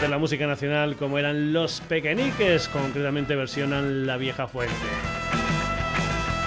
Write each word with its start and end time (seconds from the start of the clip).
de 0.00 0.08
la 0.08 0.18
música 0.18 0.46
nacional 0.46 0.94
como 0.96 1.18
eran 1.18 1.52
Los 1.52 1.80
Pequeñiques, 1.80 2.68
concretamente 2.68 3.34
versionan 3.34 4.06
La 4.06 4.16
Vieja 4.16 4.46
Fuente. 4.46 5.15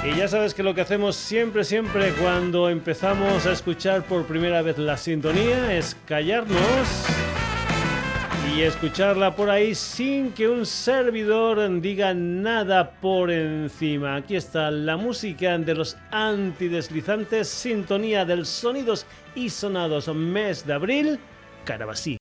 Y 0.01 0.15
ya 0.15 0.29
sabes 0.29 0.53
que 0.53 0.63
lo 0.63 0.73
que 0.73 0.81
hacemos 0.81 1.17
siempre, 1.17 1.65
siempre 1.65 2.13
cuando 2.13 2.69
empezamos 2.69 3.45
a 3.45 3.51
escuchar 3.51 4.03
por 4.03 4.25
primera 4.25 4.61
vez 4.61 4.77
la 4.77 4.95
sintonía 4.95 5.75
es 5.75 5.97
callarnos 6.05 7.05
y 8.55 8.61
escucharla 8.61 9.35
por 9.35 9.49
ahí 9.49 9.75
sin 9.75 10.31
que 10.31 10.47
un 10.47 10.65
servidor 10.65 11.81
diga 11.81 12.13
nada 12.13 12.91
por 12.91 13.29
encima. 13.29 14.15
Aquí 14.15 14.37
está 14.37 14.71
la 14.71 14.95
música 14.95 15.57
de 15.57 15.75
los 15.75 15.97
antideslizantes, 16.11 17.49
sintonía 17.49 18.23
del 18.23 18.45
sonidos 18.45 19.05
y 19.35 19.49
sonados 19.49 20.07
mes 20.15 20.65
de 20.65 20.73
abril, 20.73 21.19
Carabasí. 21.65 22.17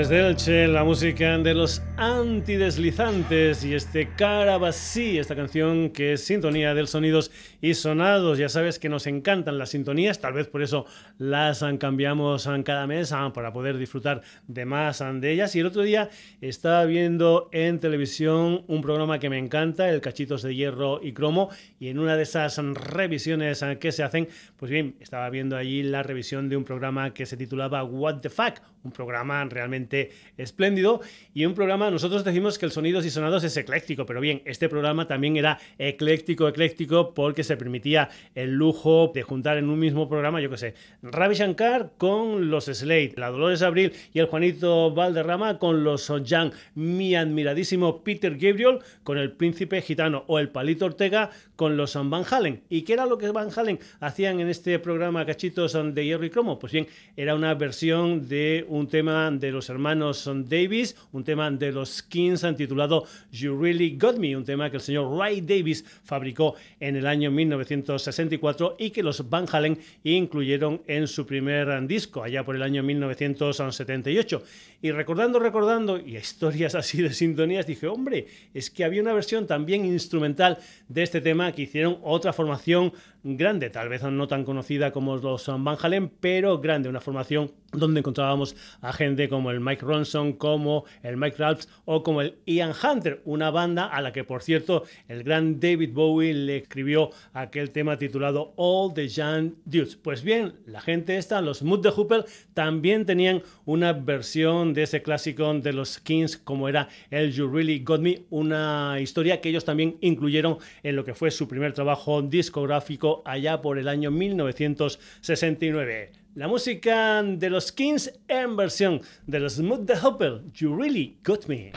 Desde 0.00 0.26
Elche, 0.26 0.66
la 0.66 0.82
música 0.82 1.36
de 1.36 1.52
los 1.52 1.82
antideslizantes 1.98 3.62
y 3.66 3.74
este 3.74 4.08
Carabasí, 4.16 5.18
esta 5.18 5.36
canción 5.36 5.90
que 5.90 6.14
es 6.14 6.24
sintonía 6.24 6.72
de 6.72 6.86
sonidos 6.86 7.30
y 7.60 7.74
sonados. 7.74 8.38
Ya 8.38 8.48
sabes 8.48 8.78
que 8.78 8.88
nos 8.88 9.06
encantan 9.06 9.58
las 9.58 9.68
sintonías, 9.68 10.18
tal 10.18 10.32
vez 10.32 10.46
por 10.46 10.62
eso 10.62 10.86
las 11.18 11.62
cambiamos 11.78 12.48
cada 12.64 12.86
mes 12.86 13.12
ah, 13.12 13.30
para 13.34 13.52
poder 13.52 13.76
disfrutar 13.76 14.22
de 14.48 14.64
más 14.64 15.04
de 15.20 15.32
ellas. 15.32 15.54
Y 15.54 15.60
el 15.60 15.66
otro 15.66 15.82
día 15.82 16.08
estaba 16.40 16.86
viendo 16.86 17.50
en 17.52 17.78
televisión 17.78 18.64
un 18.68 18.80
programa 18.80 19.18
que 19.18 19.28
me 19.28 19.36
encanta, 19.36 19.90
el 19.90 20.00
Cachitos 20.00 20.40
de 20.40 20.54
Hierro 20.54 21.00
y 21.02 21.12
Cromo, 21.12 21.50
y 21.78 21.88
en 21.88 21.98
una 21.98 22.16
de 22.16 22.22
esas 22.22 22.56
revisiones 22.56 23.62
que 23.78 23.92
se 23.92 24.02
hacen, 24.02 24.28
pues 24.56 24.70
bien, 24.70 24.96
estaba 24.98 25.28
viendo 25.28 25.58
allí 25.58 25.82
la 25.82 26.02
revisión 26.02 26.48
de 26.48 26.56
un 26.56 26.64
programa 26.64 27.12
que 27.12 27.26
se 27.26 27.36
titulaba 27.36 27.84
What 27.84 28.20
the 28.20 28.30
Fuck, 28.30 28.62
un 28.82 28.92
programa 28.92 29.44
realmente 29.44 30.10
espléndido 30.36 31.00
y 31.34 31.44
un 31.44 31.54
programa 31.54 31.90
nosotros 31.90 32.24
decimos 32.24 32.58
que 32.58 32.66
el 32.66 32.72
Sonidos 32.72 33.04
y 33.04 33.10
Sonados 33.10 33.44
es 33.44 33.56
ecléctico, 33.56 34.06
pero 34.06 34.20
bien, 34.20 34.42
este 34.44 34.68
programa 34.68 35.06
también 35.06 35.36
era 35.36 35.58
ecléctico, 35.78 36.48
ecléctico, 36.48 37.14
porque 37.14 37.44
se 37.44 37.56
permitía 37.56 38.08
el 38.34 38.52
lujo 38.52 39.12
de 39.14 39.22
juntar 39.22 39.58
en 39.58 39.68
un 39.68 39.78
mismo 39.78 40.08
programa, 40.08 40.40
yo 40.40 40.50
qué 40.50 40.56
sé, 40.56 40.74
Ravi 41.02 41.34
Shankar 41.34 41.92
con 41.98 42.50
los 42.50 42.64
Slade, 42.66 43.14
la 43.16 43.30
Dolores 43.30 43.62
Abril 43.62 43.92
y 44.12 44.18
el 44.18 44.26
Juanito 44.26 44.92
Valderrama 44.92 45.58
con 45.58 45.84
los 45.84 46.10
Jan, 46.26 46.52
mi 46.74 47.14
admiradísimo 47.14 48.02
Peter 48.02 48.36
Gabriel 48.36 48.78
con 49.02 49.18
el 49.18 49.32
Príncipe 49.32 49.82
Gitano 49.82 50.24
o 50.26 50.38
el 50.38 50.48
Palito 50.48 50.86
Ortega 50.86 51.30
con 51.56 51.76
los 51.76 51.94
Van 51.94 52.24
Halen. 52.30 52.62
¿Y 52.68 52.82
qué 52.82 52.94
era 52.94 53.06
lo 53.06 53.18
que 53.18 53.30
Van 53.30 53.50
Halen 53.54 53.78
hacían 54.00 54.40
en 54.40 54.48
este 54.48 54.78
programa 54.78 55.26
Cachitos 55.26 55.76
de 55.94 56.04
Hierro 56.04 56.24
y 56.24 56.30
Cromo? 56.30 56.58
Pues 56.58 56.72
bien, 56.72 56.86
era 57.16 57.34
una 57.34 57.54
versión 57.54 58.28
de 58.28 58.64
un 58.70 58.86
tema 58.86 59.30
de 59.32 59.50
los 59.50 59.68
hermanos 59.68 60.30
Davis, 60.48 60.96
un 61.12 61.24
tema 61.24 61.50
de 61.50 61.72
los 61.72 62.02
Kings 62.04 62.46
titulado 62.56 63.04
You 63.32 63.60
Really 63.60 63.96
Got 63.98 64.16
Me, 64.16 64.36
un 64.36 64.44
tema 64.44 64.70
que 64.70 64.76
el 64.76 64.82
señor 64.82 65.18
Ray 65.18 65.40
Davis 65.40 65.84
fabricó 66.04 66.54
en 66.78 66.96
el 66.96 67.06
año 67.06 67.30
1964 67.32 68.76
y 68.78 68.90
que 68.90 69.02
los 69.02 69.28
Van 69.28 69.46
Halen 69.50 69.78
incluyeron 70.04 70.82
en 70.86 71.08
su 71.08 71.26
primer 71.26 71.86
disco, 71.86 72.22
allá 72.22 72.44
por 72.44 72.54
el 72.54 72.62
año 72.62 72.82
1978. 72.82 74.42
Y 74.82 74.92
recordando, 74.92 75.40
recordando, 75.40 75.98
y 75.98 76.16
historias 76.16 76.74
así 76.76 77.02
de 77.02 77.12
sintonías, 77.12 77.66
dije, 77.66 77.88
hombre, 77.88 78.26
es 78.54 78.70
que 78.70 78.84
había 78.84 79.02
una 79.02 79.12
versión 79.12 79.46
también 79.46 79.84
instrumental 79.84 80.58
de 80.88 81.02
este 81.02 81.20
tema 81.20 81.52
que 81.52 81.62
hicieron 81.62 81.98
otra 82.02 82.32
formación 82.32 82.92
grande, 83.22 83.70
tal 83.70 83.88
vez 83.88 84.02
no 84.02 84.28
tan 84.28 84.44
conocida 84.44 84.92
como 84.92 85.16
los 85.16 85.46
Van 85.46 85.76
Halen, 85.80 86.08
pero 86.20 86.60
grande, 86.60 86.88
una 86.88 87.00
formación 87.00 87.52
donde 87.72 88.00
encontrábamos 88.00 88.56
a 88.80 88.92
gente 88.92 89.28
como 89.28 89.50
el 89.50 89.60
Mike 89.60 89.84
Ronson, 89.84 90.32
como 90.32 90.84
el 91.02 91.16
Mike 91.16 91.36
Ralphs 91.38 91.68
o 91.84 92.02
como 92.02 92.22
el 92.22 92.36
Ian 92.46 92.72
Hunter, 92.72 93.20
una 93.24 93.50
banda 93.50 93.86
a 93.86 94.00
la 94.00 94.12
que, 94.12 94.24
por 94.24 94.42
cierto, 94.42 94.84
el 95.08 95.22
gran 95.22 95.60
David 95.60 95.92
Bowie 95.92 96.34
le 96.34 96.56
escribió 96.58 97.10
aquel 97.32 97.70
tema 97.70 97.96
titulado 97.96 98.52
All 98.56 98.92
the 98.94 99.08
Young 99.08 99.52
Dudes. 99.64 99.96
Pues 99.96 100.22
bien, 100.22 100.54
la 100.66 100.80
gente 100.80 101.16
esta, 101.16 101.40
los 101.40 101.62
Mood 101.62 101.80
the 101.82 101.90
Hooper, 101.90 102.24
también 102.54 103.06
tenían 103.06 103.42
una 103.64 103.92
versión 103.92 104.74
de 104.74 104.82
ese 104.82 105.02
clásico 105.02 105.52
de 105.54 105.72
los 105.72 105.98
Kings 106.00 106.36
como 106.36 106.68
era 106.68 106.88
el 107.10 107.32
You 107.32 107.48
Really 107.48 107.80
Got 107.80 108.00
Me, 108.00 108.22
una 108.30 108.96
historia 109.00 109.40
que 109.40 109.48
ellos 109.48 109.64
también 109.64 109.96
incluyeron 110.00 110.58
en 110.82 110.96
lo 110.96 111.04
que 111.04 111.14
fue 111.14 111.30
su 111.30 111.46
primer 111.46 111.72
trabajo 111.72 112.20
discográfico 112.22 113.09
allá 113.24 113.60
por 113.60 113.78
el 113.78 113.88
año 113.88 114.10
1969. 114.10 116.12
La 116.34 116.48
música 116.48 117.22
de 117.22 117.50
los 117.50 117.72
Kings 117.72 118.12
en 118.28 118.56
versión 118.56 119.02
de 119.26 119.40
los 119.40 119.58
Mood 119.58 119.86
the 119.86 119.94
Hopper, 120.00 120.42
You 120.54 120.76
Really 120.76 121.18
Got 121.24 121.46
Me. 121.46 121.72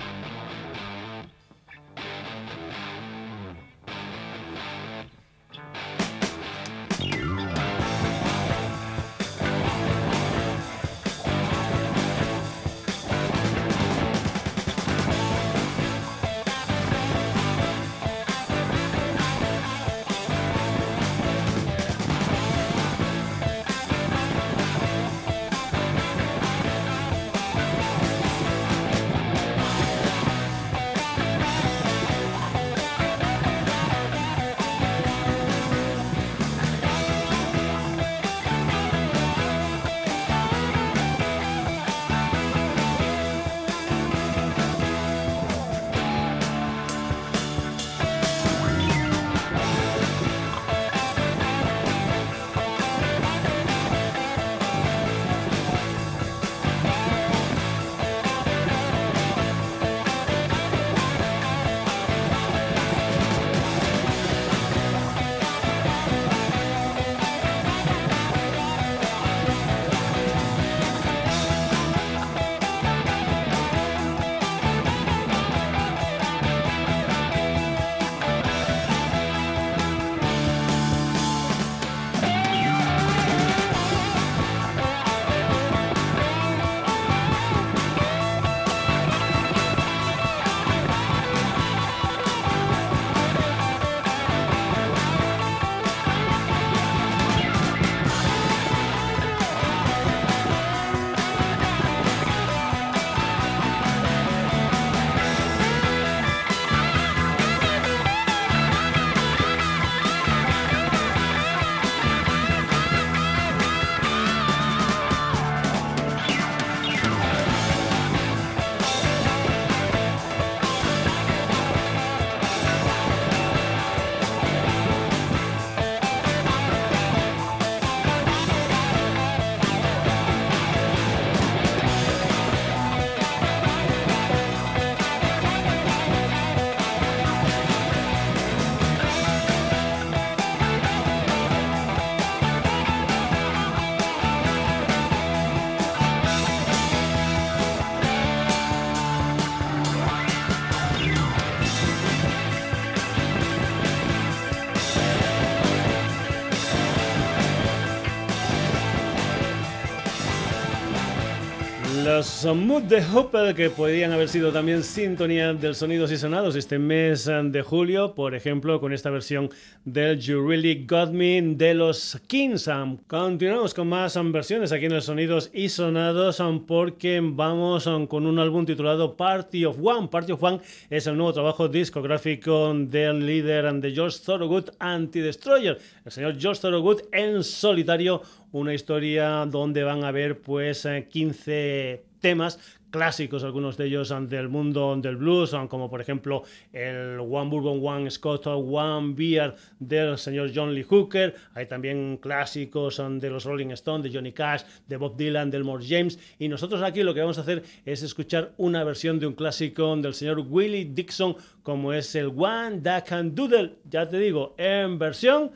Mood 162.24 162.84
de 162.84 163.04
Hooper, 163.04 163.54
que 163.54 163.70
podían 163.70 164.14
haber 164.14 164.30
sido 164.30 164.52
también 164.52 164.82
sintonía 164.84 165.54
del 165.54 165.76
Sonidos 165.76 166.10
y 166.12 166.18
Sonados 166.18 166.56
este 166.56 166.80
mes 166.80 167.26
de 167.26 167.62
julio, 167.62 168.16
por 168.16 168.34
ejemplo, 168.34 168.80
con 168.80 168.94
esta 168.94 169.10
versión 169.10 169.50
del 169.84 170.20
You 170.20 170.48
Really 170.48 170.86
Got 170.88 171.12
Me 171.12 171.42
de 171.42 171.74
los 171.74 172.22
Kings. 172.28 172.70
Continuamos 173.08 173.74
con 173.74 173.90
más 173.90 174.18
versiones 174.32 174.72
aquí 174.72 174.86
en 174.86 174.94
el 174.94 175.02
Sonidos 175.02 175.50
y 175.54 175.68
Sonados, 175.68 176.42
porque 176.66 177.20
vamos 177.22 177.90
con 178.08 178.26
un 178.26 178.40
álbum 178.40 178.66
titulado 178.66 179.18
Party 179.18 179.66
of 179.66 179.78
One. 179.82 180.08
Party 180.08 180.32
of 180.32 180.44
One 180.44 180.62
es 180.90 181.08
el 181.08 181.18
nuevo 181.18 181.34
trabajo 181.34 181.68
discográfico 181.68 182.74
del 182.74 183.26
líder 183.26 183.74
de 183.74 183.92
George 183.92 184.20
Thorogood, 184.26 184.70
Anti-Destroyer. 184.80 185.78
El 186.06 186.12
señor 186.12 186.40
George 186.40 186.62
Thorogood 186.62 187.02
en 187.12 187.44
solitario, 187.44 188.22
una 188.54 188.74
historia 188.74 189.46
donde 189.46 189.84
van 189.84 190.04
a 190.06 190.10
haber 190.10 190.40
pues 190.40 190.88
15 191.10 192.13
temas 192.24 192.58
clásicos, 192.90 193.44
algunos 193.44 193.76
de 193.76 193.88
ellos 193.88 194.14
del 194.30 194.48
mundo 194.48 194.96
del 194.96 195.18
blues, 195.18 195.54
como 195.68 195.90
por 195.90 196.00
ejemplo 196.00 196.44
el 196.72 197.20
One 197.20 197.50
Bourbon, 197.50 197.80
One 197.84 198.10
Scott, 198.10 198.48
One 198.48 199.14
Beer 199.16 199.56
del 199.80 200.18
señor 200.18 200.52
John 200.56 200.74
Lee 200.74 200.84
Hooker. 200.84 201.36
Hay 201.54 201.66
también 201.66 202.18
clásicos 202.22 203.02
de 203.20 203.30
los 203.30 203.44
Rolling 203.44 203.72
Stones, 203.72 204.04
de 204.04 204.16
Johnny 204.16 204.32
Cash, 204.32 204.62
de 204.88 204.96
Bob 204.96 205.18
Dylan, 205.18 205.52
del 205.52 205.66
More 205.66 205.84
James. 205.86 206.18
Y 206.40 206.48
nosotros 206.48 206.82
aquí 206.82 207.04
lo 207.04 207.14
que 207.14 207.20
vamos 207.20 207.40
a 207.40 207.42
hacer 207.42 207.64
es 207.84 208.04
escuchar 208.04 208.54
una 208.58 208.84
versión 208.84 209.20
de 209.20 209.28
un 209.28 209.34
clásico 209.34 209.96
del 209.98 210.14
señor 210.14 210.40
Willie 210.48 210.86
Dixon, 210.86 211.36
como 211.62 211.92
es 211.92 212.16
el 212.16 212.28
One 212.28 212.80
That 212.84 213.06
Can 213.06 213.36
Doodle. 213.36 213.74
Ya 213.90 214.08
te 214.08 214.18
digo, 214.18 214.56
en 214.58 214.98
versión 214.98 215.52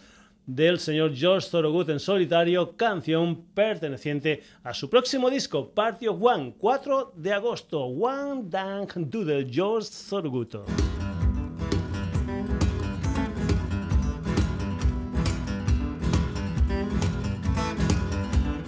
del 0.47 0.79
señor 0.79 1.13
George 1.13 1.47
Thorogood 1.51 1.91
en 1.91 1.99
solitario, 1.99 2.75
canción 2.75 3.43
perteneciente 3.53 4.41
a 4.63 4.73
su 4.73 4.89
próximo 4.89 5.29
disco, 5.29 5.69
Party 5.69 6.07
of 6.07 6.17
One, 6.19 6.55
4 6.57 7.13
de 7.15 7.33
agosto, 7.33 7.83
One 7.83 8.45
Dang 8.45 8.87
Doodle, 8.95 9.47
George 9.47 9.87
Thorogood. 10.09 10.65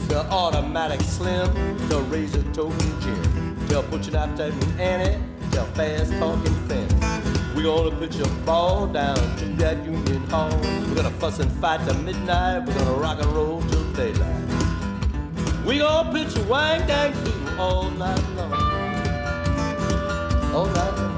The 0.09 0.19
automatic 0.29 1.01
slim, 1.01 1.51
the 1.87 1.99
razor 2.11 2.43
toting. 2.53 3.55
They'll 3.67 3.83
put 3.83 4.05
you 4.05 4.11
knife 4.11 4.79
Annie. 4.79 5.17
a 5.59 5.65
fast 5.75 6.11
talking 6.13 6.55
fan. 6.67 6.98
We're 7.59 7.65
gonna 7.65 7.99
pitch 7.99 8.15
a 8.19 8.27
ball 8.45 8.87
down 8.87 9.17
to 9.17 9.45
that 9.57 9.83
Union 9.83 10.23
Hall. 10.29 10.49
We're 10.87 10.95
gonna 10.95 11.11
fuss 11.11 11.39
and 11.39 11.51
fight 11.59 11.85
till 11.85 11.93
midnight. 12.03 12.65
We're 12.65 12.73
gonna 12.73 12.93
rock 12.93 13.21
and 13.21 13.29
roll 13.33 13.61
till 13.63 13.83
daylight. 13.91 14.45
We 15.65 15.79
gonna 15.79 16.09
pitch 16.13 16.37
a 16.37 16.43
wang 16.43 16.87
dang 16.87 17.11
do 17.25 17.33
all 17.57 17.91
night 17.91 18.23
long. 18.37 18.53
All 20.55 20.67
night 20.67 20.95
long. 20.99 21.15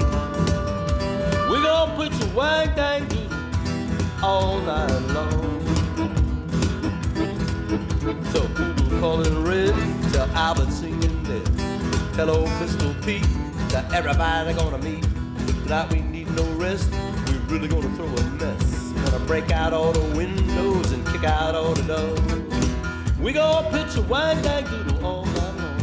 We 1.48 1.62
gonna 1.62 1.96
pitch 1.96 2.20
a 2.20 2.36
wang 2.36 2.74
dang 2.74 3.06
do 3.06 3.20
all 4.20 4.58
night 4.62 5.00
long. 5.14 5.60
So 8.32 8.40
people 8.48 8.98
call 8.98 9.20
it 9.20 9.32
red, 9.46 9.74
tell 10.12 10.28
Albert 10.34 10.72
singing. 10.72 11.24
Tell 12.14 12.30
old 12.30 12.48
Pistol 12.58 12.92
Pete 13.04 13.24
everybody 13.94 14.54
gonna 14.54 14.78
meet. 14.78 15.06
Tonight 15.62 15.92
we 15.92 16.00
no 16.36 16.44
rest, 16.54 16.90
we 17.26 17.34
really 17.52 17.68
gonna 17.68 17.88
throw 17.96 18.06
a 18.06 18.30
mess. 18.40 18.92
Gonna 19.04 19.24
break 19.26 19.50
out 19.50 19.72
all 19.72 19.92
the 19.92 20.16
windows 20.16 20.92
and 20.92 21.06
kick 21.06 21.24
out 21.24 21.54
all 21.54 21.74
the 21.74 21.82
doors. 21.82 22.20
We 23.18 23.32
gonna 23.32 23.70
pitch 23.70 23.96
a 23.96 24.02
wine 24.02 24.40
dang 24.42 24.64
doodle 24.64 25.04
all 25.04 25.26
night 25.26 25.54
long. 25.58 25.80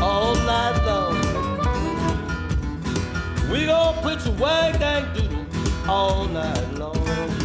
All 0.00 0.34
night 0.34 0.84
long. 0.86 1.20
We 3.50 3.66
gonna 3.66 4.02
pitch 4.02 4.26
a 4.26 4.30
wine 4.32 4.78
dang 4.78 5.12
doodle 5.14 5.46
all 5.88 6.26
night 6.26 6.74
long. 6.74 7.43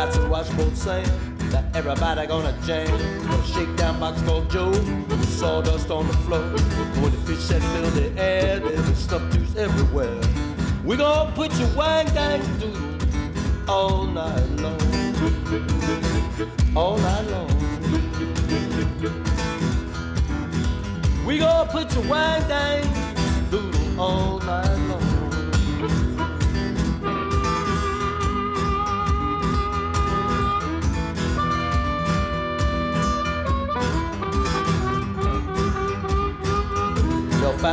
Fats 0.00 0.16
and 0.16 0.30
washboard 0.30 0.74
saying 0.78 1.10
that 1.50 1.76
everybody 1.76 2.26
gonna 2.26 2.56
jam. 2.64 2.88
Gonna 2.88 3.46
shake 3.48 3.76
down 3.76 4.00
box 4.00 4.22
called 4.22 4.50
Joe, 4.50 4.72
sawdust 5.24 5.90
on 5.90 6.06
the 6.06 6.14
floor. 6.24 6.40
When 7.02 7.10
the 7.10 7.18
fish 7.26 7.48
that 7.48 7.60
fill 7.60 7.90
the 7.90 8.18
air, 8.18 8.60
there's 8.60 8.96
stuff 8.96 9.20
juice 9.30 9.54
everywhere. 9.56 10.18
We 10.86 10.96
gonna 10.96 11.30
put 11.32 11.52
your 11.58 11.68
wang 11.76 12.06
dang 12.14 12.40
do 12.58 12.72
all 13.68 14.06
night 14.06 14.48
long, 14.62 14.80
all 16.74 16.96
night 16.96 17.26
long. 17.34 17.50
We 21.26 21.36
gonna 21.36 21.70
put 21.70 21.94
your 21.94 22.04
wang 22.08 22.48
dang 22.48 22.88
doodle 23.50 24.00
all 24.00 24.38
night 24.38 24.78
long. 24.88 25.09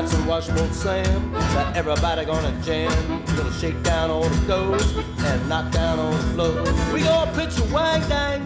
Fats 0.07 0.19
and 0.19 0.27
Washboard 0.27 0.73
Sam, 0.73 1.31
that 1.31 1.75
everybody 1.75 2.23
gonna 2.25 2.51
jam. 2.63 3.23
Gonna 3.35 3.51
shake 3.51 3.81
down 3.83 4.09
all 4.09 4.27
the 4.27 4.47
doors 4.47 4.95
and 4.95 5.49
knock 5.49 5.71
down 5.71 5.99
on 5.99 6.11
the 6.11 6.19
floor. 6.33 6.93
We 6.93 7.01
gonna 7.01 7.31
pitch 7.33 7.57
a 7.59 7.63
wang 7.73 8.07
dang 8.07 8.45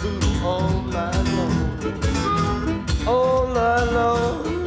doodle 0.00 0.46
all 0.46 0.82
night 0.82 1.14
long, 1.36 3.06
all 3.06 3.46
night 3.46 3.92
long. 3.92 4.59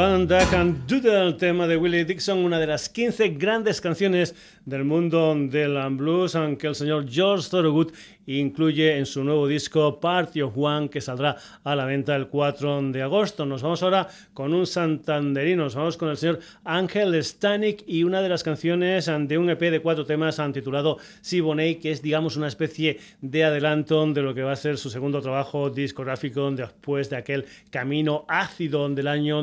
One 0.00 0.26
Duck 0.26 0.54
and 0.54 0.86
Doodle, 0.86 1.34
tema 1.34 1.66
de 1.66 1.76
Willie 1.76 2.06
Dixon, 2.06 2.38
una 2.38 2.58
de 2.58 2.66
las 2.66 2.88
15 2.88 3.36
grandes 3.36 3.82
canciones 3.82 4.34
del 4.64 4.84
mundo 4.84 5.34
del 5.36 5.76
blues, 5.90 6.34
aunque 6.36 6.68
el 6.68 6.74
señor 6.74 7.06
George 7.06 7.50
Thorogood 7.50 7.92
incluye 8.26 8.96
en 8.96 9.06
su 9.06 9.24
nuevo 9.24 9.48
disco 9.48 9.98
Party 9.98 10.42
of 10.42 10.56
One 10.56 10.88
que 10.88 11.00
saldrá 11.00 11.36
a 11.64 11.74
la 11.74 11.84
venta 11.84 12.14
el 12.14 12.28
4 12.28 12.92
de 12.92 13.02
agosto. 13.02 13.44
Nos 13.44 13.62
vamos 13.62 13.82
ahora 13.82 14.08
con 14.32 14.54
un 14.54 14.66
santanderino, 14.66 15.64
nos 15.64 15.74
vamos 15.74 15.96
con 15.96 16.08
el 16.08 16.16
señor 16.16 16.38
Ángel 16.64 17.14
Stanik 17.22 17.82
y 17.86 18.04
una 18.04 18.22
de 18.22 18.28
las 18.28 18.42
canciones 18.42 19.06
de 19.06 19.38
un 19.38 19.50
EP 19.50 19.60
de 19.60 19.80
cuatro 19.80 20.06
temas 20.06 20.40
titulado 20.52 20.98
Siboney, 21.20 21.76
que 21.76 21.90
es 21.90 22.02
digamos 22.02 22.36
una 22.36 22.48
especie 22.48 22.98
de 23.20 23.44
adelanto 23.44 24.06
de 24.06 24.22
lo 24.22 24.34
que 24.34 24.42
va 24.42 24.52
a 24.52 24.56
ser 24.56 24.78
su 24.78 24.90
segundo 24.90 25.20
trabajo 25.20 25.70
discográfico 25.70 26.50
después 26.52 27.10
de 27.10 27.16
aquel 27.16 27.46
camino 27.70 28.24
ácido 28.28 28.88
del 28.88 29.08
año 29.08 29.42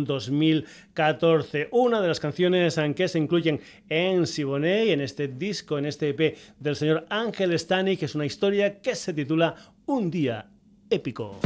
2014. 0.54 1.70
Una 1.72 2.02
de 2.02 2.08
las 2.08 2.20
canciones 2.20 2.80
que 2.96 3.08
se 3.08 3.20
incluyen 3.20 3.60
en 3.90 4.28
Siboney, 4.28 4.92
en 4.92 5.02
este 5.02 5.28
disco, 5.28 5.78
en 5.78 5.86
este 5.86 6.10
EP 6.10 6.38
del 6.60 6.76
señor 6.76 7.06
Ángel 7.10 7.58
Stanik, 7.58 8.00
que 8.00 8.06
es 8.06 8.16
una 8.16 8.26
historia 8.26 8.82
que 8.82 8.96
se 8.96 9.14
titula 9.14 9.56
Un 9.86 10.12
día 10.12 10.50
épico. 10.90 11.40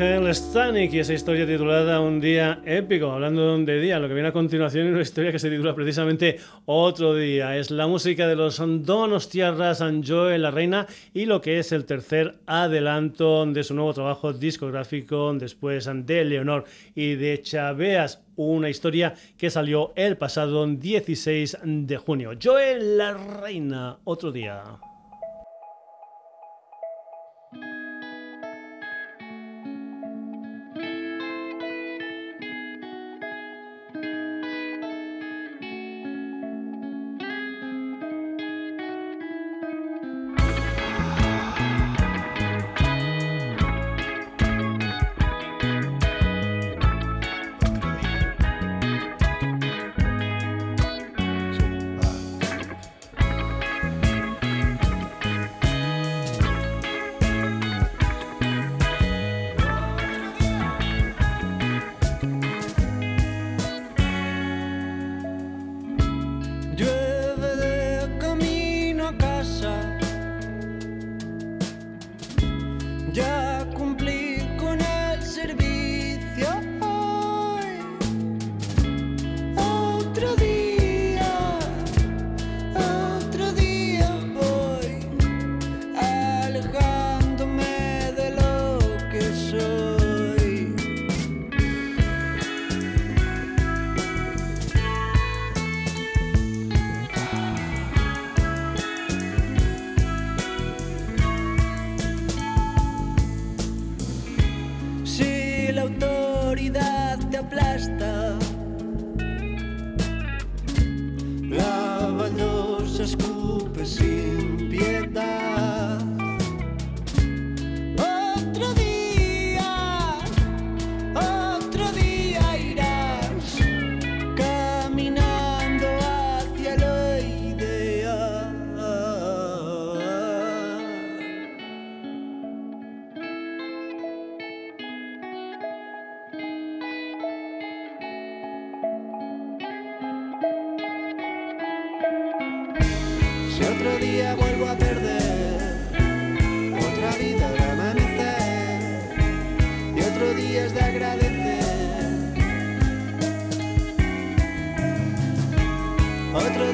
Ángel 0.00 0.32
Stanik 0.32 0.92
y 0.92 1.00
esa 1.00 1.12
historia 1.12 1.44
titulada 1.44 2.00
Un 2.00 2.20
día 2.20 2.62
épico. 2.64 3.10
Hablando 3.10 3.58
de 3.58 3.80
día, 3.80 3.98
lo 3.98 4.06
que 4.06 4.14
viene 4.14 4.28
a 4.28 4.32
continuación 4.32 4.86
es 4.86 4.92
una 4.92 5.02
historia 5.02 5.32
que 5.32 5.40
se 5.40 5.50
titula 5.50 5.74
precisamente 5.74 6.38
Otro 6.66 7.16
día. 7.16 7.56
Es 7.56 7.72
la 7.72 7.88
música 7.88 8.28
de 8.28 8.36
los 8.36 8.58
Donos 8.58 9.28
Tierras, 9.28 9.82
Joe 10.06 10.38
la 10.38 10.52
Reina 10.52 10.86
y 11.12 11.26
lo 11.26 11.40
que 11.40 11.58
es 11.58 11.72
el 11.72 11.84
tercer 11.84 12.36
adelanto 12.46 13.44
de 13.46 13.64
su 13.64 13.74
nuevo 13.74 13.92
trabajo 13.92 14.32
discográfico 14.32 15.34
después 15.34 15.90
de 15.92 16.24
Leonor 16.24 16.64
y 16.94 17.16
de 17.16 17.42
Chaveas. 17.42 18.22
Una 18.36 18.70
historia 18.70 19.14
que 19.36 19.50
salió 19.50 19.92
el 19.96 20.16
pasado 20.16 20.64
16 20.64 21.58
de 21.64 21.96
junio. 21.96 22.38
Joe 22.40 22.78
la 22.78 23.14
Reina, 23.14 23.98
otro 24.04 24.30
día. 24.30 24.62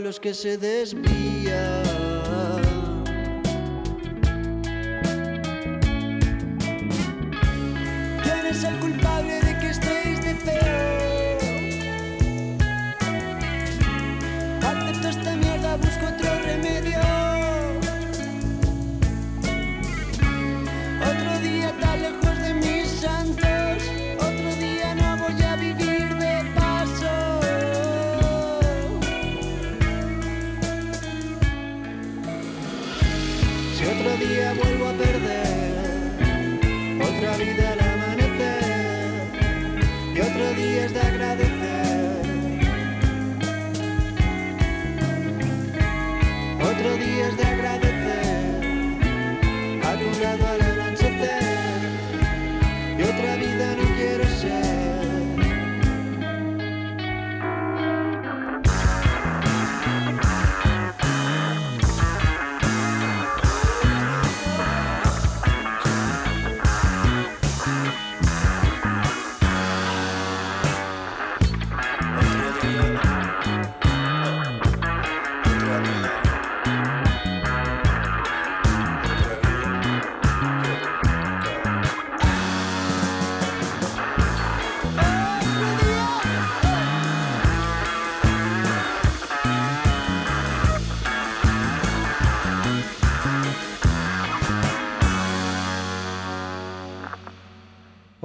los 0.00 0.18
que 0.18 0.34
se 0.34 0.56
desvían. 0.58 1.81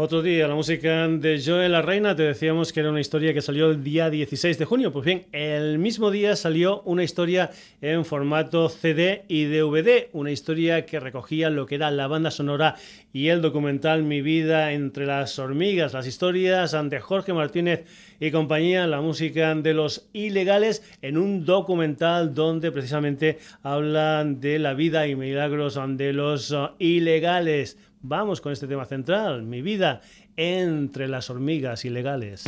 Otro 0.07 0.21
día, 0.21 0.47
la 0.47 0.55
música 0.55 1.05
de 1.09 1.43
Joel 1.45 1.73
La 1.73 1.81
Reina, 1.81 2.15
te 2.15 2.23
decíamos 2.23 2.71
que 2.71 2.79
era 2.79 2.91
una 2.91 3.01
historia 3.01 3.33
que 3.33 3.41
salió 3.41 3.69
el 3.69 3.83
día 3.83 4.09
16 4.09 4.57
de 4.57 4.63
junio. 4.63 4.93
Pues 4.93 5.03
bien, 5.03 5.25
el 5.33 5.79
mismo 5.79 6.11
día 6.11 6.37
salió 6.37 6.81
una 6.83 7.03
historia 7.03 7.51
en 7.81 8.05
formato 8.05 8.69
CD 8.69 9.25
y 9.27 9.43
DVD, 9.47 10.07
una 10.13 10.31
historia 10.31 10.85
que 10.85 11.01
recogía 11.01 11.49
lo 11.49 11.65
que 11.65 11.75
era 11.75 11.91
la 11.91 12.07
banda 12.07 12.31
sonora 12.31 12.77
y 13.11 13.27
el 13.27 13.41
documental 13.41 14.03
Mi 14.03 14.21
vida 14.21 14.71
entre 14.71 15.05
las 15.05 15.39
hormigas, 15.39 15.91
las 15.91 16.07
historias 16.07 16.73
ante 16.73 17.01
Jorge 17.01 17.33
Martínez 17.33 17.83
y 18.21 18.31
compañía, 18.31 18.87
la 18.87 19.01
música 19.01 19.53
de 19.55 19.73
los 19.73 20.07
ilegales, 20.13 20.83
en 21.01 21.17
un 21.17 21.43
documental 21.43 22.33
donde 22.33 22.71
precisamente 22.71 23.39
hablan 23.61 24.39
de 24.39 24.57
la 24.57 24.73
vida 24.73 25.05
y 25.05 25.17
milagros 25.17 25.77
de 25.97 26.13
los 26.13 26.55
ilegales. 26.79 27.77
Vamos 28.01 28.41
con 28.41 28.51
este 28.51 28.67
tema 28.67 28.85
central, 28.85 29.43
mi 29.43 29.61
vida 29.61 30.01
entre 30.35 31.07
las 31.07 31.29
hormigas 31.29 31.83
ilegales. 31.85 32.43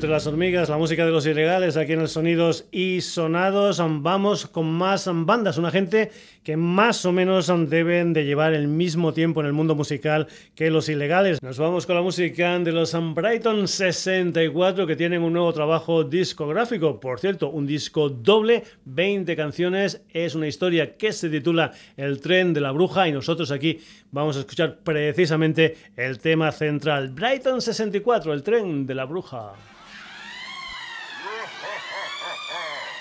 entre 0.00 0.12
las 0.12 0.26
hormigas, 0.26 0.70
la 0.70 0.78
música 0.78 1.04
de 1.04 1.10
los 1.10 1.26
ilegales 1.26 1.76
aquí 1.76 1.92
en 1.92 2.00
el 2.00 2.08
Sonidos 2.08 2.64
y 2.72 3.02
Sonados. 3.02 3.82
Vamos 4.00 4.46
con 4.46 4.66
más 4.72 5.06
bandas, 5.12 5.58
una 5.58 5.70
gente 5.70 6.10
que 6.42 6.56
más 6.56 7.04
o 7.04 7.12
menos 7.12 7.52
deben 7.68 8.14
de 8.14 8.24
llevar 8.24 8.54
el 8.54 8.66
mismo 8.66 9.12
tiempo 9.12 9.40
en 9.40 9.46
el 9.46 9.52
mundo 9.52 9.74
musical 9.74 10.26
que 10.54 10.70
los 10.70 10.88
ilegales. 10.88 11.42
Nos 11.42 11.58
vamos 11.58 11.84
con 11.84 11.96
la 11.96 12.00
música 12.00 12.58
de 12.58 12.72
los 12.72 12.96
Brighton 13.14 13.68
64 13.68 14.86
que 14.86 14.96
tienen 14.96 15.22
un 15.22 15.34
nuevo 15.34 15.52
trabajo 15.52 16.02
discográfico. 16.02 16.98
Por 16.98 17.20
cierto, 17.20 17.50
un 17.50 17.66
disco 17.66 18.08
doble, 18.08 18.64
20 18.86 19.36
canciones. 19.36 20.00
Es 20.14 20.34
una 20.34 20.46
historia 20.46 20.96
que 20.96 21.12
se 21.12 21.28
titula 21.28 21.72
El 21.98 22.22
tren 22.22 22.54
de 22.54 22.62
la 22.62 22.72
bruja 22.72 23.06
y 23.06 23.12
nosotros 23.12 23.50
aquí 23.50 23.78
vamos 24.12 24.38
a 24.38 24.40
escuchar 24.40 24.78
precisamente 24.78 25.76
el 25.94 26.18
tema 26.20 26.52
central. 26.52 27.10
Brighton 27.10 27.60
64, 27.60 28.32
el 28.32 28.42
tren 28.42 28.86
de 28.86 28.94
la 28.94 29.04
bruja. 29.04 29.52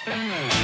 Mm-hmm. 0.10 0.59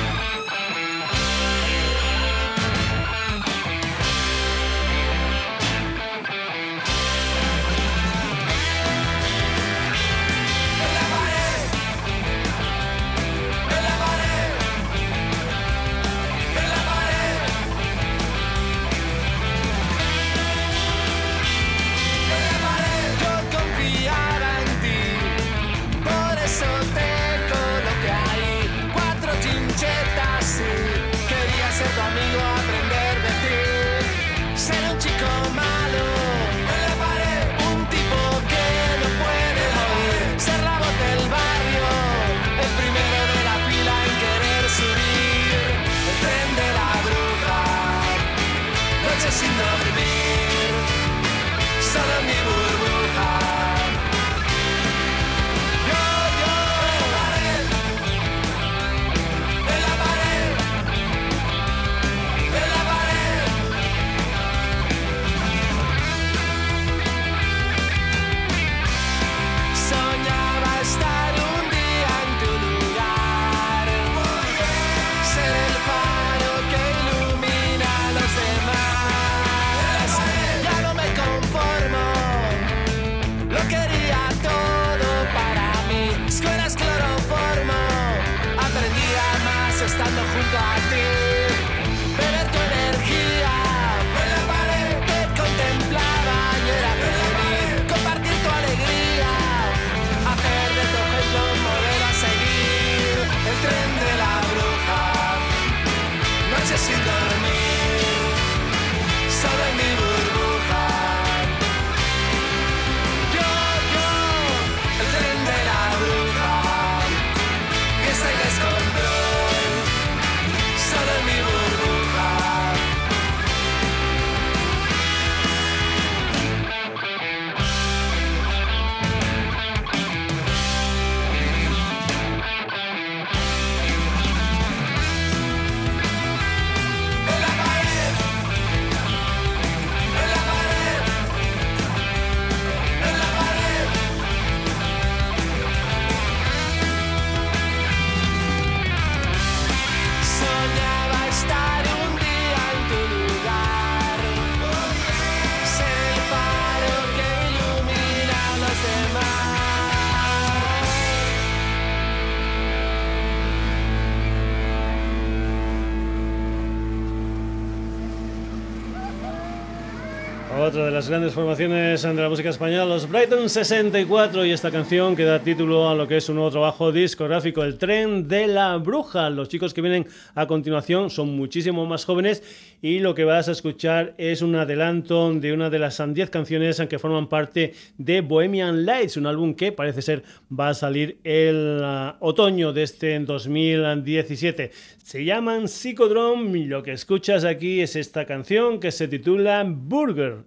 Las 171.06 171.12
grandes 171.12 171.34
formaciones 171.34 172.02
de 172.02 172.14
la 172.16 172.30
música 172.30 172.50
española, 172.50 172.84
los 172.84 173.08
Brighton 173.08 173.48
64, 173.48 174.44
y 174.44 174.52
esta 174.52 174.72
canción 174.72 175.16
que 175.16 175.24
da 175.24 175.38
título 175.38 175.88
a 175.88 175.94
lo 175.94 176.08
que 176.08 176.18
es 176.18 176.28
un 176.30 176.36
nuevo 176.36 176.50
trabajo 176.50 176.92
discográfico, 176.92 177.64
El 177.64 177.78
tren 177.78 178.28
de 178.28 178.48
la 178.48 178.76
bruja. 178.78 179.30
Los 179.30 179.48
chicos 179.48 179.72
que 179.72 179.82
vienen 179.82 180.08
a 180.34 180.48
continuación 180.48 181.12
son 181.12 181.36
muchísimo 181.36 181.86
más 181.86 182.06
jóvenes 182.06 182.42
y 182.82 183.00
lo 183.00 183.14
que 183.14 183.24
vas 183.24 183.48
a 183.50 183.52
escuchar 183.52 184.16
es 184.18 184.42
un 184.42 184.56
adelanto 184.56 185.32
de 185.32 185.54
una 185.54 185.70
de 185.70 185.78
las 185.78 186.02
10 186.04 186.32
canciones 186.32 186.82
que 186.90 186.98
forman 186.98 187.30
parte 187.30 187.76
de 188.00 188.22
Bohemian 188.22 188.84
Lights, 188.84 189.18
un 189.18 189.28
álbum 189.28 189.54
que 189.54 189.72
parece 189.72 190.02
ser 190.02 190.24
va 190.52 190.70
a 190.70 190.74
salir 190.74 191.20
el 191.24 191.82
ah, 191.84 192.18
otoño 192.20 192.74
de 192.74 192.82
este 192.82 193.20
2017. 193.20 194.72
Se 195.04 195.24
llaman 195.24 195.68
Psychodrome 195.68 196.58
y 196.58 196.66
lo 196.66 196.82
que 196.82 196.94
escuchas 196.94 197.44
aquí 197.44 197.82
es 197.82 197.96
esta 197.96 198.26
canción 198.26 198.80
que 198.80 198.92
se 198.92 199.08
titula 199.08 199.64
Burger 199.68 200.46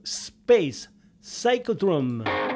Space 0.49 0.89
Psychodrome. 1.21 2.48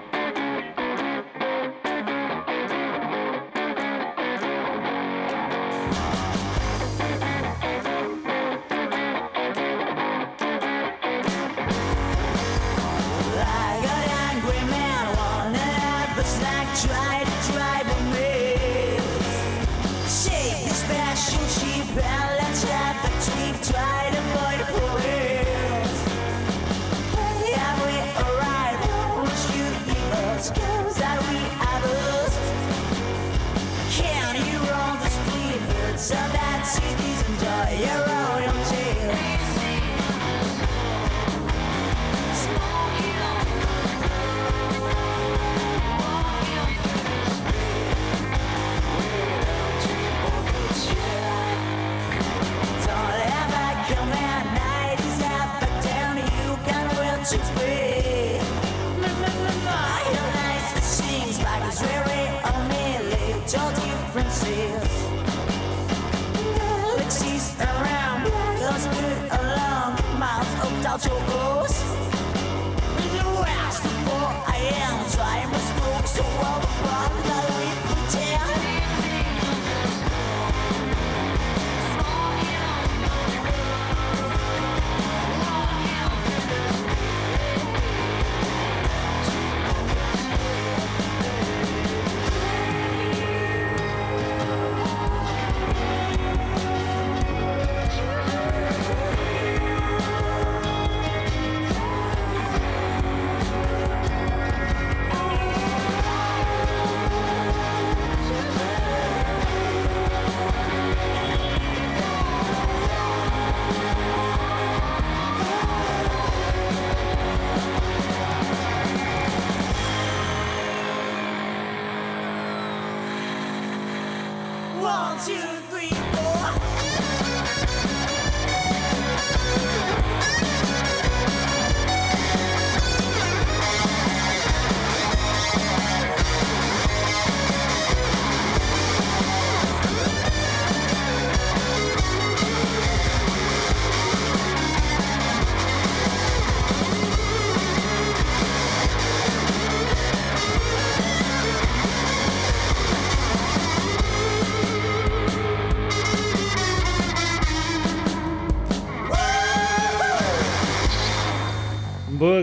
Miles 70.93 71.07
of 71.07 71.13
Dodger 71.13 71.33
Rose. 71.33 71.79
The 73.13 73.25
rest 73.43 73.85
of 73.85 73.93
4 73.93 74.55
a.m. 74.55 75.12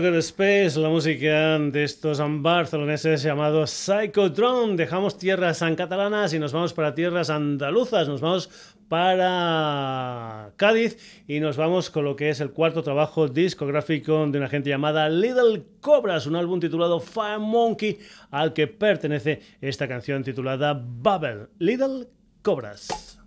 Space, 0.08 0.80
la 0.80 0.88
música 0.88 1.58
de 1.58 1.84
estos 1.84 2.22
barceloneses 2.42 3.22
llamados 3.22 3.70
Psychodrome. 3.70 4.74
Dejamos 4.74 5.18
tierras 5.18 5.62
catalanas 5.76 6.32
y 6.32 6.38
nos 6.38 6.54
vamos 6.54 6.72
para 6.72 6.94
tierras 6.94 7.28
andaluzas. 7.28 8.08
Nos 8.08 8.22
vamos 8.22 8.48
para 8.88 10.52
Cádiz 10.56 10.96
y 11.28 11.38
nos 11.40 11.58
vamos 11.58 11.90
con 11.90 12.06
lo 12.06 12.16
que 12.16 12.30
es 12.30 12.40
el 12.40 12.50
cuarto 12.50 12.82
trabajo 12.82 13.28
discográfico 13.28 14.26
de 14.26 14.38
una 14.38 14.48
gente 14.48 14.70
llamada 14.70 15.08
Little 15.10 15.64
Cobras, 15.80 16.26
un 16.26 16.36
álbum 16.36 16.60
titulado 16.60 16.98
Fire 16.98 17.38
Monkey 17.38 17.98
al 18.30 18.54
que 18.54 18.68
pertenece 18.68 19.40
esta 19.60 19.86
canción 19.86 20.24
titulada 20.24 20.72
Bubble. 20.72 21.48
Little 21.58 22.08
Cobras. 22.42 23.19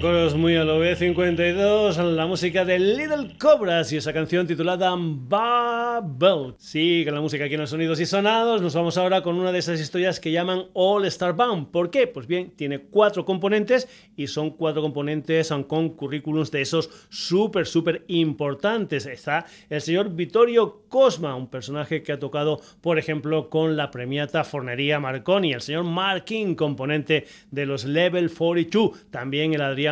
Muy 0.00 0.54
a 0.54 0.62
lo 0.62 0.80
B52, 0.80 1.96
la 2.14 2.26
música 2.26 2.64
de 2.64 2.78
Little 2.78 3.36
Cobras 3.36 3.92
y 3.92 3.96
esa 3.96 4.12
canción 4.12 4.46
titulada 4.46 4.94
Bubble. 4.94 6.54
Sí, 6.56 7.02
con 7.04 7.14
la 7.14 7.20
música 7.20 7.44
aquí 7.44 7.54
en 7.54 7.60
los 7.60 7.70
sonidos 7.70 7.98
y 7.98 8.06
sonados, 8.06 8.62
nos 8.62 8.74
vamos 8.76 8.96
ahora 8.96 9.22
con 9.22 9.34
una 9.34 9.50
de 9.50 9.58
esas 9.58 9.80
historias 9.80 10.20
que 10.20 10.30
llaman 10.30 10.66
All 10.72 11.04
Star 11.06 11.34
Band. 11.34 11.72
¿Por 11.72 11.90
qué? 11.90 12.06
Pues 12.06 12.28
bien, 12.28 12.52
tiene 12.52 12.78
cuatro 12.78 13.24
componentes 13.24 13.88
y 14.16 14.28
son 14.28 14.50
cuatro 14.50 14.82
componentes 14.82 15.52
con 15.66 15.88
currículums 15.90 16.52
de 16.52 16.60
esos 16.60 17.08
súper, 17.08 17.66
súper 17.66 18.04
importantes. 18.06 19.04
Está 19.06 19.46
el 19.68 19.80
señor 19.80 20.14
Vittorio 20.14 20.82
Cosma, 20.88 21.34
un 21.34 21.48
personaje 21.48 22.04
que 22.04 22.12
ha 22.12 22.20
tocado, 22.20 22.60
por 22.80 23.00
ejemplo, 23.00 23.50
con 23.50 23.76
la 23.76 23.90
premiata 23.90 24.44
Fornería 24.44 25.00
Marconi. 25.00 25.52
El 25.52 25.60
señor 25.60 25.84
Mark 25.84 26.24
King, 26.24 26.54
componente 26.54 27.26
de 27.50 27.66
los 27.66 27.84
Level 27.84 28.30
42. 28.30 29.10
También 29.10 29.54
el 29.54 29.62
Adrián 29.62 29.87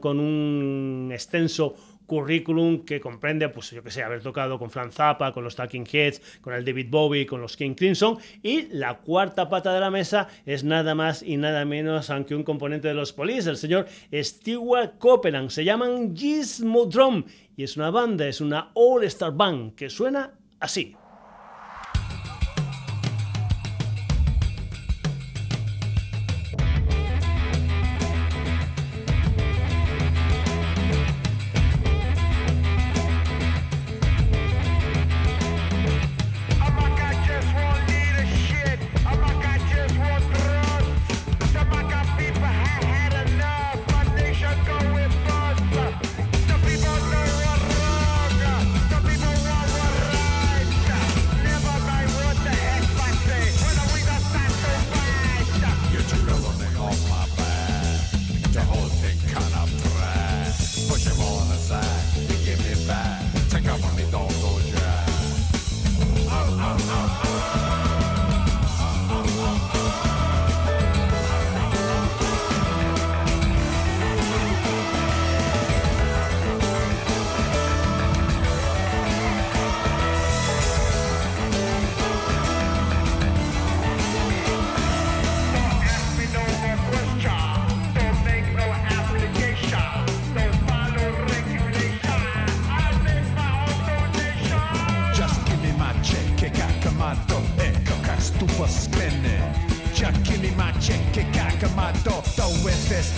con 0.00 0.20
un 0.20 1.10
extenso 1.12 1.74
currículum 2.06 2.84
que 2.84 3.00
comprende, 3.00 3.48
pues 3.48 3.70
yo 3.70 3.82
que 3.82 3.90
sé, 3.90 4.02
haber 4.02 4.22
tocado 4.22 4.58
con 4.58 4.70
Franz 4.70 4.94
Zappa, 4.94 5.32
con 5.32 5.44
los 5.44 5.56
Talking 5.56 5.86
Heads, 5.90 6.22
con 6.40 6.54
el 6.54 6.64
David 6.64 6.86
Bowie, 6.88 7.26
con 7.26 7.40
los 7.40 7.56
King 7.56 7.74
Crimson. 7.74 8.18
Y 8.42 8.68
la 8.68 8.98
cuarta 8.98 9.48
pata 9.48 9.74
de 9.74 9.80
la 9.80 9.90
mesa 9.90 10.28
es 10.46 10.64
nada 10.64 10.94
más 10.94 11.22
y 11.22 11.36
nada 11.36 11.64
menos 11.64 12.10
aunque 12.10 12.34
un 12.34 12.44
componente 12.44 12.88
de 12.88 12.94
los 12.94 13.12
Police, 13.12 13.50
el 13.50 13.56
señor 13.56 13.86
Stewart 14.12 14.98
Copeland. 14.98 15.50
Se 15.50 15.64
llaman 15.64 16.16
Gizmo 16.16 16.86
Drum 16.86 17.24
y 17.56 17.64
es 17.64 17.76
una 17.76 17.90
banda, 17.90 18.26
es 18.26 18.40
una 18.40 18.70
All-Star 18.74 19.32
Band 19.32 19.74
que 19.74 19.90
suena 19.90 20.32
así. 20.60 20.94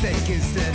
mistake 0.01 0.30
is 0.30 0.55
that 0.55 0.67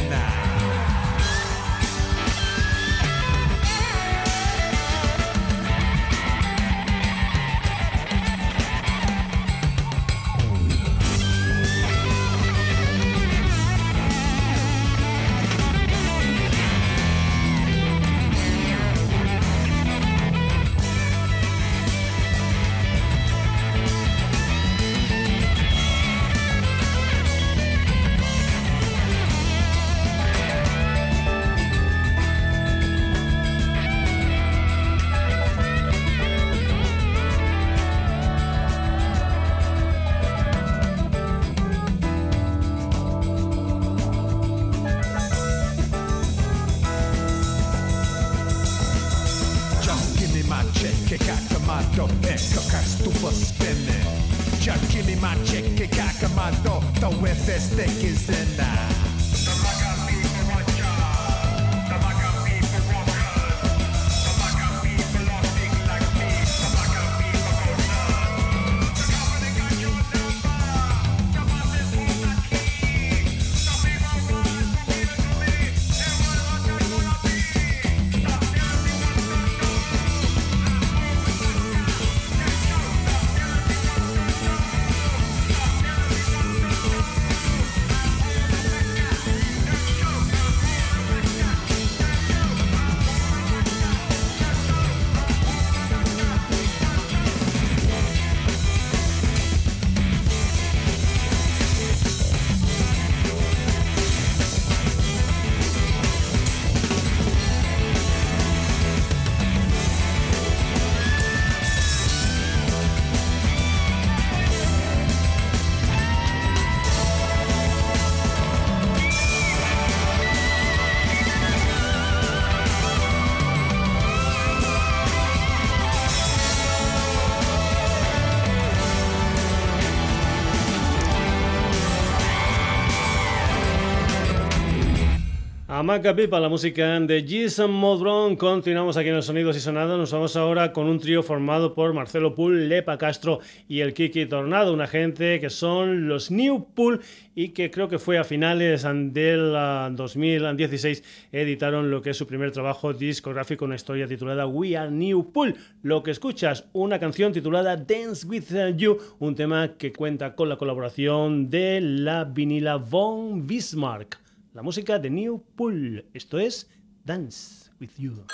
Maca 135.84 136.15
Pipa, 136.15 136.39
la 136.39 136.47
música 136.47 136.97
de 137.01 137.25
Jason 137.27 137.69
Modron. 137.69 138.38
Continuamos 138.38 138.95
aquí 138.95 139.09
en 139.09 139.15
los 139.15 139.25
Sonidos 139.25 139.57
y 139.57 139.59
Sonados. 139.59 139.99
Nos 139.99 140.13
vamos 140.13 140.38
ahora 140.38 140.71
con 140.71 140.88
un 140.88 140.97
trío 140.97 141.23
formado 141.23 141.73
por 141.73 141.93
Marcelo 141.93 142.36
Pool, 142.36 142.69
Lepa 142.69 142.97
Castro 142.97 143.39
y 143.67 143.81
el 143.81 143.93
Kiki 143.93 144.25
Tornado, 144.27 144.73
una 144.73 144.88
gente 144.88 145.41
que 145.41 145.49
son 145.49 146.07
los 146.07 146.31
New 146.31 146.67
Pool 146.73 147.01
y 147.36 147.49
que 147.49 147.69
creo 147.69 147.89
que 147.89 147.99
fue 147.99 148.17
a 148.17 148.23
finales 148.23 148.84
del 148.84 149.51
2016 149.91 151.03
ah, 151.03 151.27
editaron 151.34 151.91
lo 151.91 152.01
que 152.01 152.11
es 152.11 152.17
su 152.17 152.27
primer 152.27 152.51
trabajo 152.51 152.93
discográfico, 152.93 153.65
una 153.65 153.75
historia 153.75 154.07
titulada 154.07 154.47
We 154.47 154.77
Are 154.77 154.89
New 154.89 155.34
Pool. 155.34 155.55
Lo 155.81 156.01
que 156.01 156.11
escuchas, 156.11 156.65
una 156.71 156.97
canción 156.97 157.34
titulada 157.34 157.75
Dance 157.75 158.25
With 158.25 158.77
You, 158.77 158.99
un 159.19 159.36
tema 159.36 159.73
que 159.77 159.91
cuenta 159.91 160.34
con 160.34 160.47
la 160.47 160.55
colaboración 160.55 161.49
de 161.49 161.81
la 161.81 162.23
vinila 162.23 162.77
Von 162.77 163.45
Bismarck 163.45 164.22
la 164.54 164.62
música 164.62 164.99
de 164.99 165.10
New 165.10 165.43
Pool. 165.56 166.06
Esto 166.14 166.38
es 166.38 166.70
Dance 167.04 167.72
with 167.80 167.91
You. 167.97 168.26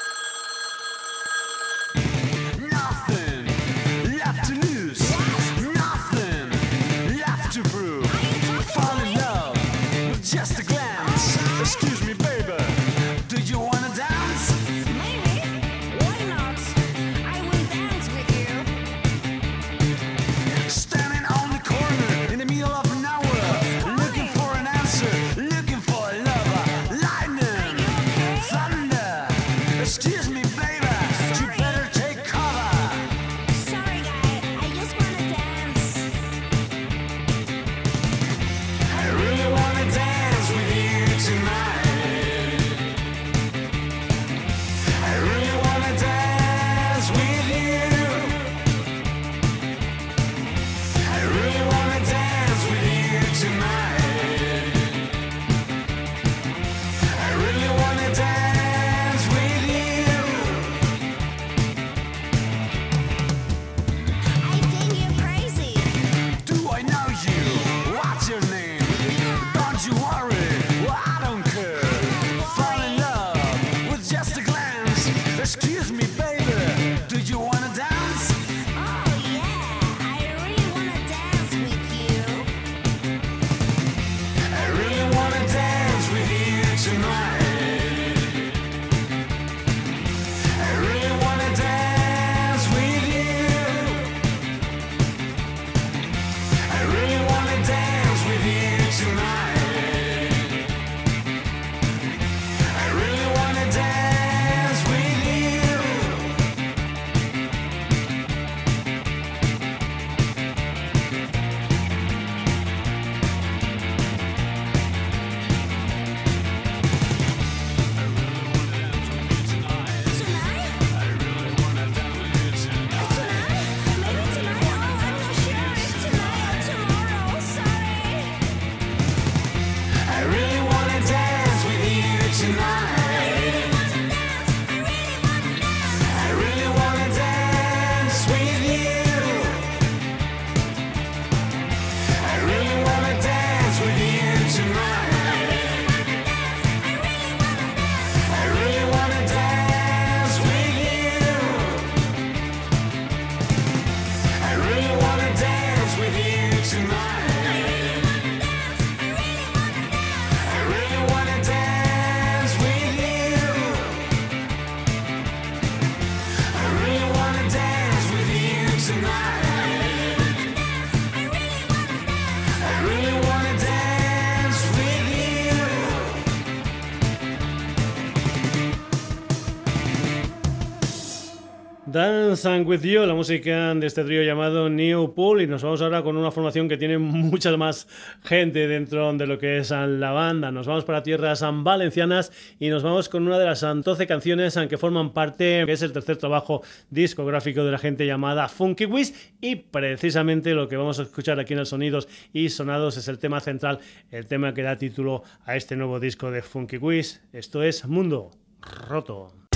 Dance 182.40 182.56
and 182.56 182.68
With 182.68 182.84
You, 182.84 183.06
la 183.06 183.14
música 183.14 183.76
de 183.76 183.86
este 183.86 184.06
trío 184.06 184.24
llamado 184.24 184.70
New 184.70 185.14
Pool 185.14 185.42
y 185.42 185.48
nos 185.48 185.62
vamos 185.62 185.82
ahora 185.82 186.04
con 186.04 186.16
una 186.16 186.32
formación 186.32 186.70
que 186.70 186.78
tiene 186.78 186.98
mucha 186.98 187.58
más 187.58 187.86
gente 188.24 188.66
dentro 188.66 189.12
de 189.12 189.28
lo 189.28 189.38
que 189.38 189.58
es 189.58 189.72
la 189.72 190.12
banda. 190.12 190.50
Nos 190.50 190.66
vamos 190.66 190.86
para 190.86 191.04
tierras 191.04 191.44
valencianas 191.52 192.32
y 192.58 192.70
nos 192.70 192.82
vamos 192.82 193.10
con 193.10 193.28
una 193.28 193.38
de 193.38 193.46
las 193.46 193.60
12 193.60 194.08
canciones 194.08 194.58
que 194.70 194.78
forman 194.78 195.12
parte, 195.12 195.64
que 195.66 195.74
es 195.74 195.82
el 195.82 195.92
tercer 195.92 196.16
trabajo 196.16 196.62
discográfico 196.90 197.66
de 197.66 197.72
la 197.72 197.78
gente 197.78 198.06
llamada 198.06 198.48
Funky 198.48 198.86
Wiz 198.86 199.34
y 199.42 199.58
precisamente 199.58 200.54
lo 200.54 200.70
que 200.70 200.78
vamos 200.78 201.00
a 201.00 201.04
escuchar 201.04 201.42
aquí 201.42 201.54
en 201.54 201.60
el 201.60 201.66
Sonidos 201.66 202.08
y 202.32 202.48
Sonados 202.48 202.96
es 202.96 203.10
el 203.10 203.20
tema 203.20 203.42
central, 203.42 203.80
el 204.12 204.28
tema 204.28 204.54
que 204.54 204.62
da 204.62 204.78
título 204.78 205.24
a 205.44 205.58
este 205.58 205.76
nuevo 205.76 206.00
disco 206.00 206.32
de 206.32 206.42
Funky 206.42 206.78
Wiz. 206.78 207.22
Esto 207.34 207.64
es 207.64 207.86
Mundo 207.86 208.32
Roto. 208.62 209.49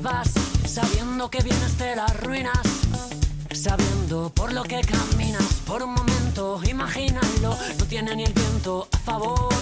Vas, 0.00 0.30
sabiendo 0.66 1.30
que 1.30 1.42
vienes 1.42 1.78
de 1.78 1.96
las 1.96 2.20
ruinas, 2.20 2.58
sabiendo 3.52 4.30
por 4.30 4.52
lo 4.52 4.62
que 4.62 4.80
caminas. 4.80 5.42
Por 5.66 5.82
un 5.82 5.94
momento, 5.94 6.60
imagínalo, 6.68 7.56
no 7.78 7.84
tiene 7.86 8.16
ni 8.16 8.24
el 8.24 8.32
viento 8.32 8.88
a 8.92 8.98
favor. 8.98 9.54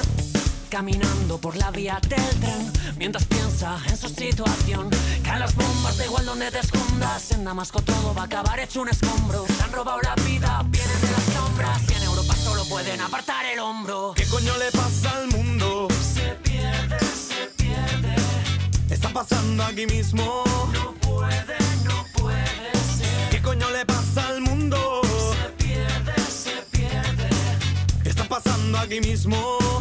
Caminando 0.70 1.38
por 1.38 1.56
la 1.56 1.70
vía 1.70 1.98
del 2.08 2.40
tren, 2.40 2.72
mientras 2.96 3.24
piensa 3.26 3.78
en 3.88 3.96
su 3.96 4.08
situación. 4.08 4.88
Caen 5.22 5.40
las 5.40 5.54
bombas, 5.54 5.98
da 5.98 6.06
igual 6.06 6.24
donde 6.24 6.50
te 6.50 6.60
escondas. 6.60 7.30
En 7.32 7.44
Damasco 7.44 7.82
todo 7.82 8.14
va 8.14 8.22
a 8.22 8.24
acabar 8.24 8.58
hecho 8.58 8.80
un 8.80 8.88
escombro. 8.88 9.44
Se 9.46 9.62
han 9.62 9.72
robado 9.72 10.00
la 10.02 10.14
vida, 10.24 10.64
vienen 10.68 11.00
de 11.00 11.10
las 11.10 11.24
sombras. 11.24 11.82
Y 11.90 11.94
en 11.94 12.02
Europa 12.04 12.34
solo 12.36 12.64
pueden 12.64 13.00
apartar 13.02 13.44
el 13.46 13.58
hombro. 13.58 14.14
¿Qué 14.16 14.24
coño 14.26 14.56
le 14.56 14.70
pasa 14.70 15.10
al 15.10 15.28
mundo? 15.28 15.88
Pasando 19.22 19.62
aquí 19.62 19.86
mismo? 19.86 20.42
No 20.72 20.94
puede, 20.94 21.58
no 21.84 22.04
puede 22.12 22.72
ser. 22.96 23.30
¿Qué 23.30 23.40
coño 23.40 23.70
le 23.70 23.86
pasa 23.86 24.28
al 24.28 24.40
mundo? 24.40 25.00
Se 25.32 25.64
pierde, 25.64 26.14
se 26.44 26.56
pierde. 26.72 27.28
Está 28.04 28.24
pasando 28.24 28.78
aquí 28.78 29.00
mismo? 29.00 29.36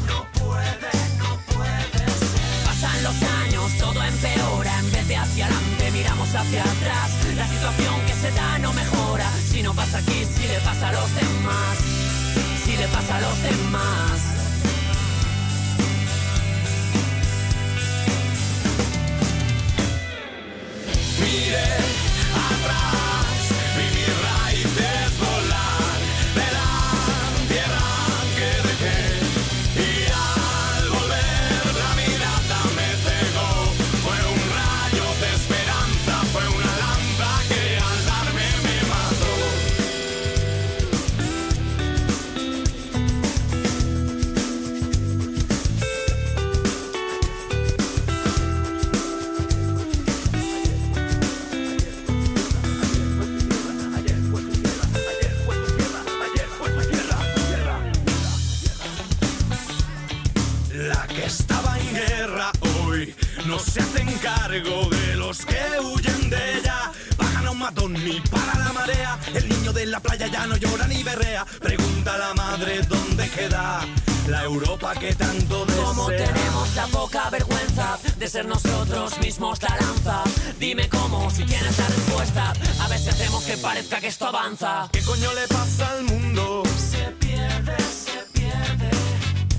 No 0.08 0.20
puede, 0.40 0.94
no 1.18 1.32
puede 1.54 2.06
ser. 2.30 2.66
Pasan 2.68 3.04
los 3.04 3.18
años, 3.42 3.72
todo 3.80 4.04
empeora. 4.04 4.80
En 4.80 4.92
vez 4.92 5.08
de 5.08 5.18
hacia 5.18 5.46
adelante, 5.48 5.92
miramos 5.92 6.30
hacia 6.36 6.62
atrás. 6.62 7.10
La 7.36 7.48
situación 7.48 7.96
que 8.06 8.14
se 8.14 8.32
da 8.32 8.60
no 8.60 8.74
mejora. 8.74 9.28
Si 9.50 9.64
no 9.64 9.74
pasa 9.74 9.98
aquí, 9.98 10.24
si 10.24 10.48
le 10.48 10.60
pasa 10.60 10.90
a 10.90 10.94
los 10.94 11.10
demás. 11.16 11.78
Si 12.64 12.78
le 12.78 12.88
pasa 12.90 13.18
a 13.18 13.22
los 13.22 13.42
demás. 13.42 14.41
capire 21.22 21.62
avrà 22.34 23.01
mire 63.68 64.62
de 64.90 65.16
los 65.16 65.46
que 65.46 65.80
huyen 65.80 66.30
de 66.30 66.58
ella. 66.58 66.92
Bajan 67.18 67.48
a 67.48 67.52
un 67.52 67.60
matón 67.60 67.94
ni 67.94 68.20
para 68.22 68.58
la 68.60 68.74
marea. 68.74 69.20
El 69.34 69.48
niño 69.50 69.74
de 69.74 69.86
la 69.86 70.00
playa 70.00 70.28
ya 70.28 70.46
no 70.48 70.56
llora 70.58 70.88
ni 70.88 71.04
berrea. 71.04 71.46
Pregunta 71.60 72.16
a 72.16 72.18
la 72.18 72.34
madre 72.34 72.82
dónde 72.84 73.30
queda 73.30 73.82
la 74.28 74.44
Europa 74.44 74.94
que 74.96 75.16
tanto 75.16 75.66
desea. 75.66 75.84
Como 75.84 76.08
tenemos 76.08 76.76
la 76.76 76.88
poca 76.88 77.30
vergüenza 77.30 77.98
de 78.18 78.28
ser 78.28 78.46
nosotros 78.46 79.20
mismos 79.20 79.62
la 79.62 79.76
lanza. 79.78 80.24
Dime 80.60 80.90
cómo, 80.90 81.30
si 81.30 81.44
tienes 81.46 81.78
la 81.78 81.88
respuesta. 81.88 82.54
A 82.82 82.88
ver 82.88 83.00
si 83.00 83.10
hacemos 83.10 83.44
que 83.44 83.58
parezca 83.58 84.00
que 84.00 84.08
esto 84.08 84.28
avanza. 84.28 84.90
¿Qué 84.92 85.02
coño 85.02 85.34
le 85.34 85.48
pasa 85.48 85.92
al 85.92 86.04
mundo? 86.04 86.64
Se 86.78 87.06
pierde, 87.20 87.78
se 87.80 88.18
pierde. 88.34 88.90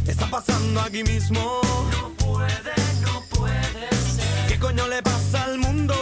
Está 0.07 0.27
pasando 0.29 0.81
aquí 0.81 1.03
mismo. 1.03 1.61
No 1.91 2.11
puede 2.17 2.92
coño 4.63 4.87
le 4.87 5.03
pasa 5.03 5.45
al 5.45 5.59
mundo? 5.59 5.95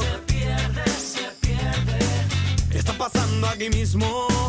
Se 0.00 0.32
pierde, 0.32 0.84
se 1.12 1.26
pierde. 1.40 1.98
Está 2.70 2.92
pasando 2.92 3.48
aquí 3.48 3.68
mismo. 3.68 4.06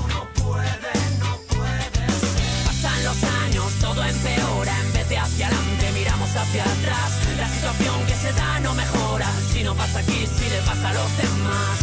No 0.07 0.21
puede, 0.43 0.93
no 1.19 1.31
puede 1.49 2.05
ser. 2.29 2.65
Pasan 2.67 3.03
los 3.03 3.19
años, 3.43 3.65
todo 3.81 4.03
empeora. 4.03 4.73
En 4.85 4.93
vez 4.93 5.09
de 5.09 5.17
hacia 5.17 5.47
adelante, 5.47 5.91
miramos 5.93 6.29
hacia 6.29 6.63
atrás. 6.63 7.09
La 7.37 7.49
situación 7.49 8.05
que 8.05 8.15
se 8.15 8.31
da 8.33 8.59
no 8.59 8.73
mejora. 8.75 9.29
Si 9.51 9.63
no 9.63 9.73
pasa 9.73 9.99
aquí, 9.99 10.27
si 10.37 10.47
le 10.47 10.61
pasa 10.61 10.89
a 10.91 10.93
los 10.93 11.17
demás. 11.17 11.75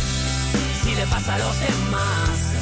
Si 0.83 0.95
le 0.95 1.07
pasa 1.07 1.35
a 1.35 1.39
los 1.39 1.61
demás. 1.61 2.62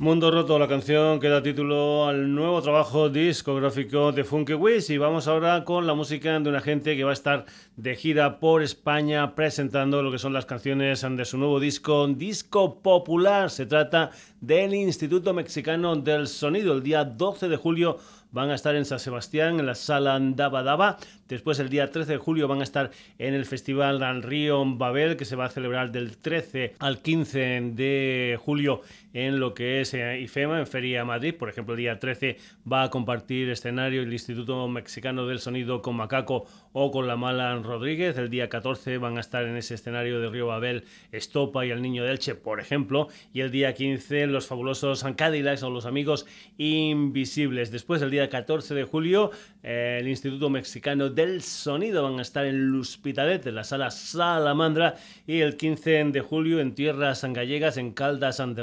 Mundo 0.00 0.30
Roto, 0.30 0.60
la 0.60 0.68
canción 0.68 1.18
que 1.18 1.28
da 1.28 1.42
título 1.42 2.06
al 2.06 2.32
nuevo 2.32 2.62
trabajo 2.62 3.08
discográfico 3.08 4.12
de 4.12 4.22
Funky 4.22 4.54
Wiz. 4.54 4.90
Y 4.90 4.96
vamos 4.96 5.26
ahora 5.26 5.64
con 5.64 5.88
la 5.88 5.94
música 5.94 6.38
de 6.38 6.48
una 6.48 6.60
gente 6.60 6.96
que 6.96 7.02
va 7.02 7.10
a 7.10 7.14
estar 7.14 7.46
de 7.74 7.96
gira 7.96 8.38
por 8.38 8.62
España 8.62 9.34
presentando 9.34 10.00
lo 10.00 10.12
que 10.12 10.20
son 10.20 10.32
las 10.32 10.46
canciones 10.46 11.04
de 11.04 11.24
su 11.24 11.36
nuevo 11.36 11.58
disco, 11.58 12.06
Disco 12.06 12.80
Popular. 12.80 13.50
Se 13.50 13.66
trata 13.66 14.12
del 14.40 14.72
Instituto 14.72 15.34
Mexicano 15.34 15.96
del 15.96 16.28
Sonido. 16.28 16.74
El 16.74 16.84
día 16.84 17.04
12 17.04 17.48
de 17.48 17.56
julio 17.56 17.98
van 18.30 18.50
a 18.50 18.54
estar 18.54 18.76
en 18.76 18.84
San 18.84 19.00
Sebastián, 19.00 19.58
en 19.58 19.66
la 19.66 19.74
sala 19.74 20.16
Daba 20.20 20.62
Daba. 20.62 20.98
Después, 21.28 21.58
el 21.58 21.68
día 21.70 21.90
13 21.90 22.12
de 22.12 22.18
julio, 22.18 22.46
van 22.46 22.60
a 22.60 22.64
estar 22.64 22.90
en 23.18 23.34
el 23.34 23.46
Festival 23.46 24.22
Río 24.22 24.64
Babel, 24.76 25.16
que 25.16 25.24
se 25.24 25.36
va 25.36 25.46
a 25.46 25.48
celebrar 25.48 25.90
del 25.90 26.18
13 26.18 26.74
al 26.78 27.00
15 27.00 27.72
de 27.72 28.38
julio 28.40 28.82
en 29.14 29.40
lo 29.40 29.54
que 29.54 29.80
es 29.80 29.94
eh, 29.94 30.20
IFEMA, 30.20 30.60
en 30.60 30.66
Feria 30.66 31.04
Madrid. 31.04 31.34
Por 31.34 31.48
ejemplo, 31.48 31.74
el 31.74 31.78
día 31.78 31.98
13 31.98 32.36
va 32.70 32.84
a 32.84 32.90
compartir 32.90 33.48
escenario 33.48 34.02
el 34.02 34.12
Instituto 34.12 34.68
Mexicano 34.68 35.26
del 35.26 35.38
Sonido 35.38 35.80
con 35.80 35.96
Macaco 35.96 36.46
o 36.72 36.90
con 36.90 37.06
la 37.06 37.16
Mala 37.16 37.56
Rodríguez. 37.56 38.18
El 38.18 38.28
día 38.28 38.48
14 38.48 38.98
van 38.98 39.16
a 39.16 39.20
estar 39.20 39.44
en 39.44 39.56
ese 39.56 39.74
escenario 39.74 40.20
de 40.20 40.28
Río 40.28 40.48
Babel 40.48 40.84
Estopa 41.12 41.64
y 41.64 41.70
el 41.70 41.80
Niño 41.80 42.04
de 42.04 42.10
Elche, 42.10 42.34
por 42.34 42.60
ejemplo. 42.60 43.08
Y 43.32 43.40
el 43.40 43.50
día 43.50 43.72
15 43.72 44.26
los 44.26 44.46
fabulosos 44.46 45.04
Cadillacs 45.16 45.62
o 45.62 45.70
los 45.70 45.86
amigos 45.86 46.26
invisibles. 46.58 47.70
Después, 47.70 48.02
el 48.02 48.10
día 48.10 48.18
día 48.18 48.28
14 48.28 48.74
de 48.74 48.82
julio, 48.82 49.30
el 49.62 50.08
Instituto 50.08 50.50
Mexicano 50.50 51.08
del 51.18 51.42
Sonido 51.42 52.04
van 52.04 52.20
a 52.20 52.22
estar 52.22 52.46
en 52.46 52.68
L'Hospitalet, 52.68 53.44
en 53.44 53.56
la 53.56 53.64
sala 53.64 53.90
Salamandra, 53.90 54.94
y 55.26 55.40
el 55.40 55.56
15 55.56 56.04
de 56.12 56.20
julio 56.20 56.60
en 56.60 56.76
Tierras 56.76 57.24
Gallegas, 57.24 57.76
en 57.76 57.90
Caldas 57.90 58.38
and 58.38 58.56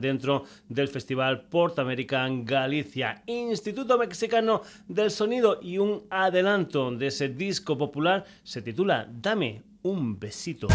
dentro 0.00 0.44
del 0.68 0.88
Festival 0.88 1.42
Port 1.42 1.78
American 1.78 2.44
Galicia. 2.44 3.22
Instituto 3.26 3.96
Mexicano 3.96 4.62
del 4.88 5.12
Sonido 5.12 5.60
y 5.62 5.78
un 5.78 6.02
adelanto 6.10 6.90
de 6.90 7.06
ese 7.06 7.28
disco 7.28 7.78
popular 7.78 8.24
se 8.42 8.60
titula 8.60 9.06
Dame 9.08 9.62
un 9.82 10.18
besito. 10.18 10.66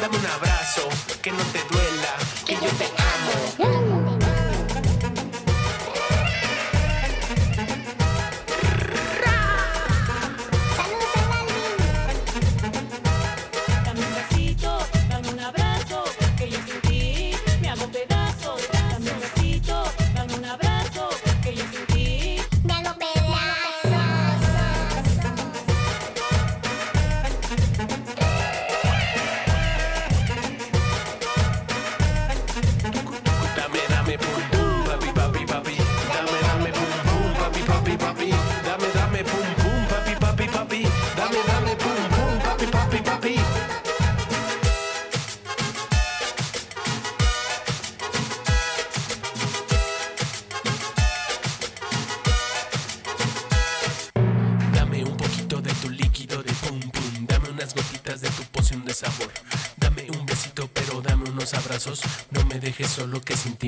Dame 0.00 0.16
un 0.16 0.26
abrazo, 0.26 0.88
que 1.20 1.32
no 1.32 1.42
te 1.52 1.58
duela, 1.70 2.16
que 2.46 2.54
yo 2.54 2.70
te 2.78 2.86
amo. 3.64 3.79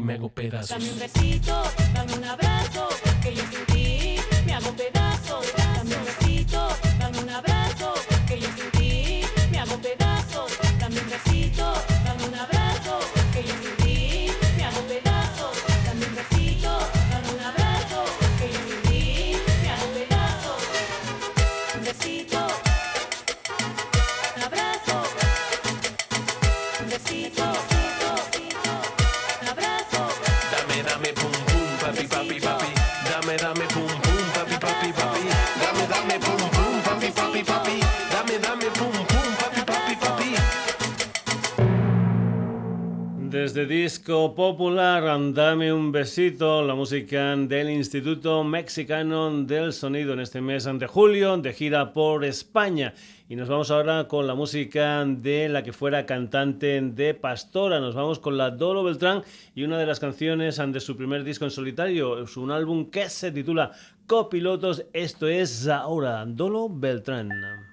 Solo 0.07 0.33
Desde 43.43 43.67
Disco 43.67 44.37
Popular, 44.37 45.03
Dame 45.33 45.73
un 45.73 45.91
besito, 45.91 46.63
la 46.63 46.77
música 46.77 47.35
del 47.35 47.71
Instituto 47.71 48.45
Mexicano 48.45 49.43
del 49.43 49.73
Sonido 49.73 50.13
en 50.13 50.21
este 50.21 50.41
mes 50.41 50.63
de 50.63 50.87
julio, 50.87 51.37
de 51.39 51.53
gira 51.53 51.93
por 51.93 52.25
España. 52.25 52.95
Y 53.29 53.35
nos 53.35 53.49
vamos 53.49 53.73
ahora 53.73 54.07
con 54.07 54.29
la 54.29 54.37
música 54.37 55.05
de 55.05 55.49
la 55.49 55.65
que 55.65 55.73
fuera 55.73 56.07
cantante 56.07 56.81
de 56.81 57.15
Pastora. 57.15 57.81
Nos 57.81 57.97
vamos 57.97 58.21
con 58.21 58.39
la 58.39 58.53
Dolo 58.53 58.85
Beltrán 58.85 59.25
y 59.57 59.65
una 59.65 59.77
de 59.77 59.87
las 59.87 59.99
canciones 59.99 60.63
de 60.65 60.79
su 60.79 60.97
primer 60.97 61.25
disco 61.25 61.45
en 61.45 61.51
solitario. 61.51 62.23
Es 62.23 62.37
un 62.37 62.53
álbum 62.53 62.93
que 62.93 63.09
se 63.09 63.33
titula 63.33 63.73
Copilotos. 64.07 64.85
Esto 64.93 65.27
es 65.27 65.67
ahora 65.67 66.25
Dolo 66.27 66.69
Beltrán. 66.69 67.72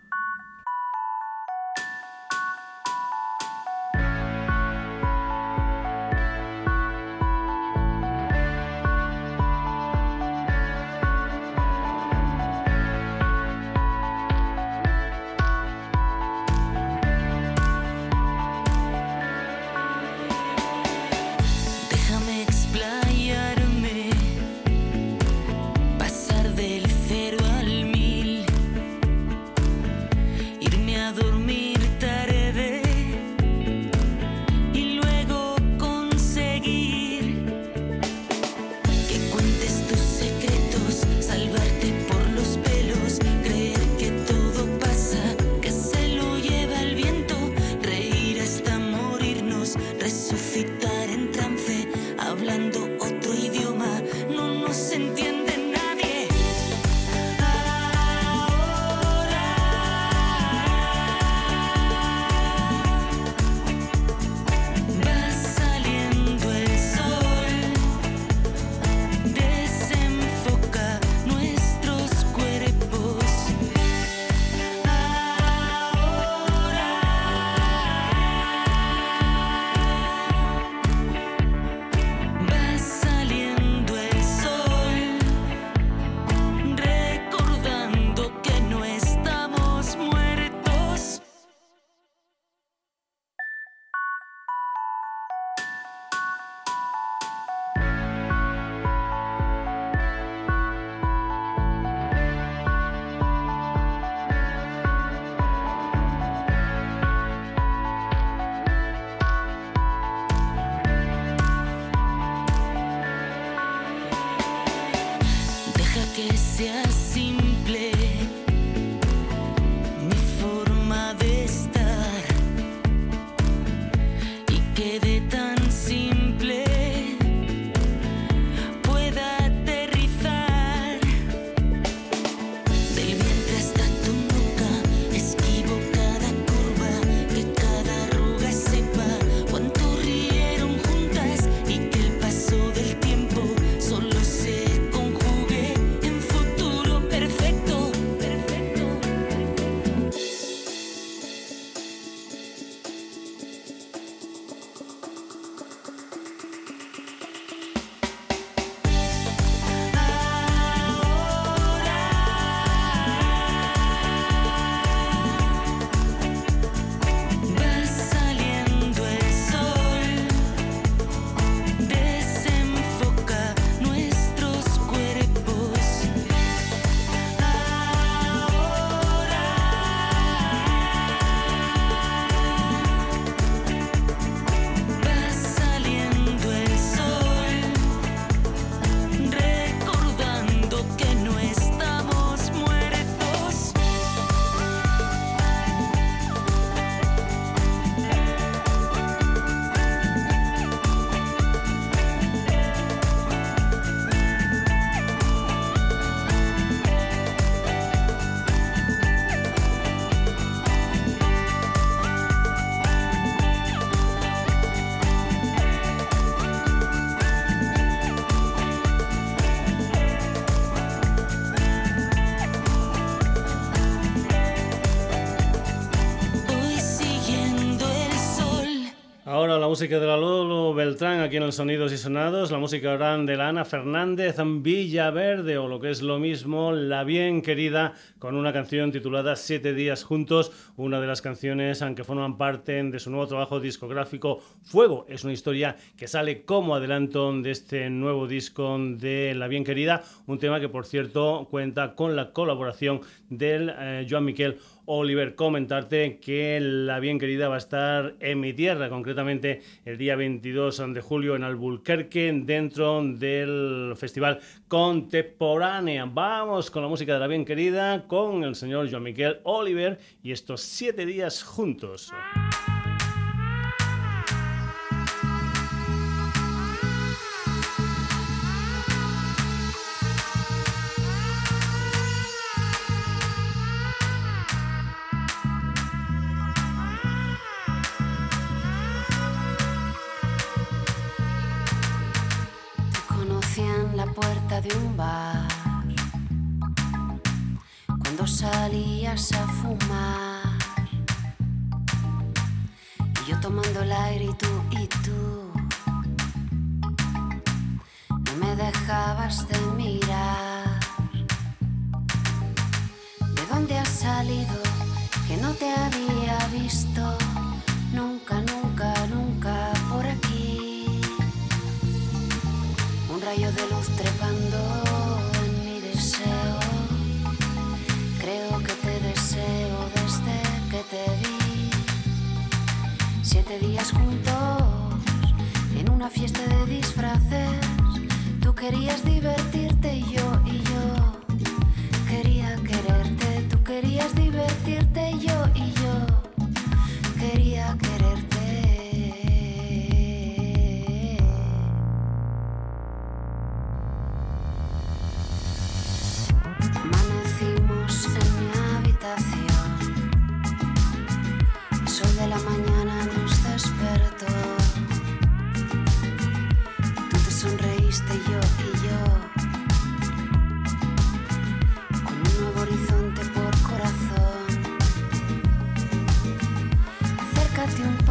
Música 229.79 230.01
de 230.01 230.07
la 230.07 230.17
Lolo 230.17 230.73
Beltrán 230.73 231.21
aquí 231.21 231.37
en 231.37 231.43
el 231.43 231.53
Sonidos 231.53 231.93
y 231.93 231.97
Sonados, 231.97 232.51
la 232.51 232.57
música 232.57 232.91
ahora 232.91 233.17
de 233.17 233.37
la 233.37 233.47
Ana 233.47 233.63
Fernández 233.63 234.35
Villaverde 234.45 235.57
o 235.57 235.69
lo 235.69 235.79
que 235.79 235.89
es 235.89 236.01
lo 236.01 236.19
mismo, 236.19 236.73
La 236.73 237.05
Bien 237.05 237.41
Querida, 237.41 237.93
con 238.19 238.35
una 238.35 238.51
canción 238.51 238.91
titulada 238.91 239.37
Siete 239.37 239.73
Días 239.73 240.03
Juntos, 240.03 240.51
una 240.75 240.99
de 240.99 241.07
las 241.07 241.21
canciones 241.21 241.81
que 241.95 242.03
forman 242.03 242.37
parte 242.37 242.83
de 242.83 242.99
su 242.99 243.09
nuevo 243.09 243.27
trabajo 243.27 243.61
discográfico 243.61 244.41
Fuego. 244.63 245.05
Es 245.07 245.23
una 245.23 245.31
historia 245.31 245.77
que 245.95 246.09
sale 246.09 246.43
como 246.43 246.75
adelanto 246.75 247.31
de 247.41 247.51
este 247.51 247.89
nuevo 247.89 248.27
disco 248.27 248.77
de 248.77 249.33
La 249.33 249.47
Bien 249.47 249.63
Querida, 249.63 250.03
un 250.27 250.39
tema 250.39 250.59
que 250.59 250.67
por 250.67 250.87
cierto 250.87 251.47
cuenta 251.49 251.95
con 251.95 252.17
la 252.17 252.33
colaboración 252.33 252.99
del 253.29 253.73
eh, 253.79 254.05
Joan 254.09 254.25
Miquel 254.25 254.57
Oliver, 254.91 255.35
comentarte 255.35 256.17
que 256.17 256.59
la 256.59 256.99
bien 256.99 257.19
querida 257.19 257.47
va 257.47 257.55
a 257.55 257.59
estar 257.59 258.15
en 258.19 258.39
mi 258.39 258.53
tierra, 258.53 258.89
concretamente 258.89 259.61
el 259.85 259.99
día 259.99 260.15
22 260.15 260.81
de 260.95 261.01
julio 261.01 261.35
en 261.35 261.43
Albuquerque, 261.43 262.33
dentro 262.43 263.03
del 263.03 263.93
festival 263.95 264.39
Contemporánea. 264.67 266.05
Vamos 266.05 266.71
con 266.71 266.81
la 266.81 266.89
música 266.89 267.13
de 267.13 267.19
la 267.19 267.27
bien 267.27 267.45
querida, 267.45 268.07
con 268.07 268.43
el 268.43 268.55
señor 268.55 268.89
Joan 268.89 269.03
Miguel 269.03 269.41
Oliver 269.43 269.99
y 270.23 270.31
estos 270.31 270.61
siete 270.61 271.05
días 271.05 271.43
juntos. 271.43 272.11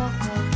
walk 0.09 0.47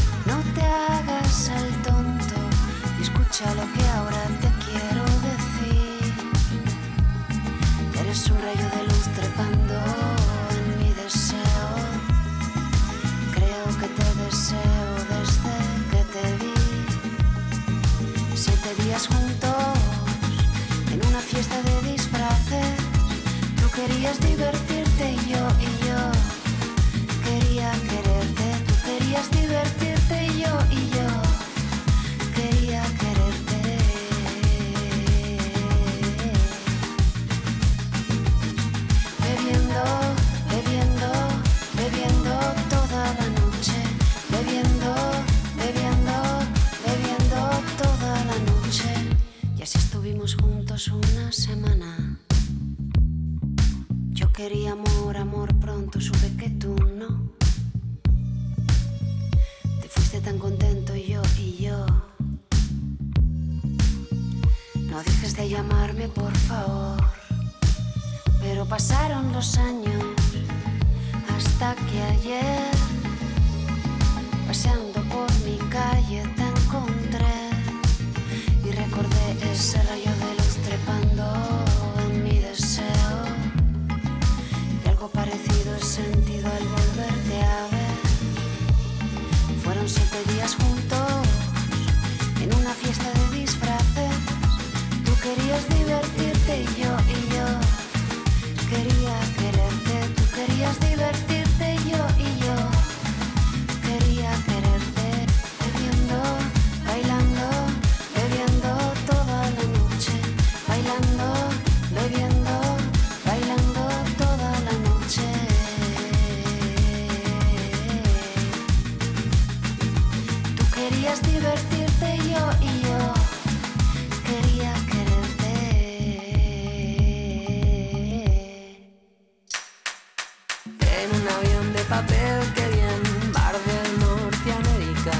papel 131.96 132.40
que 132.54 132.66
bien, 132.74 133.00
Mar 133.34 133.54
del 133.68 133.90
Norte 134.00 134.48
América, 134.60 135.16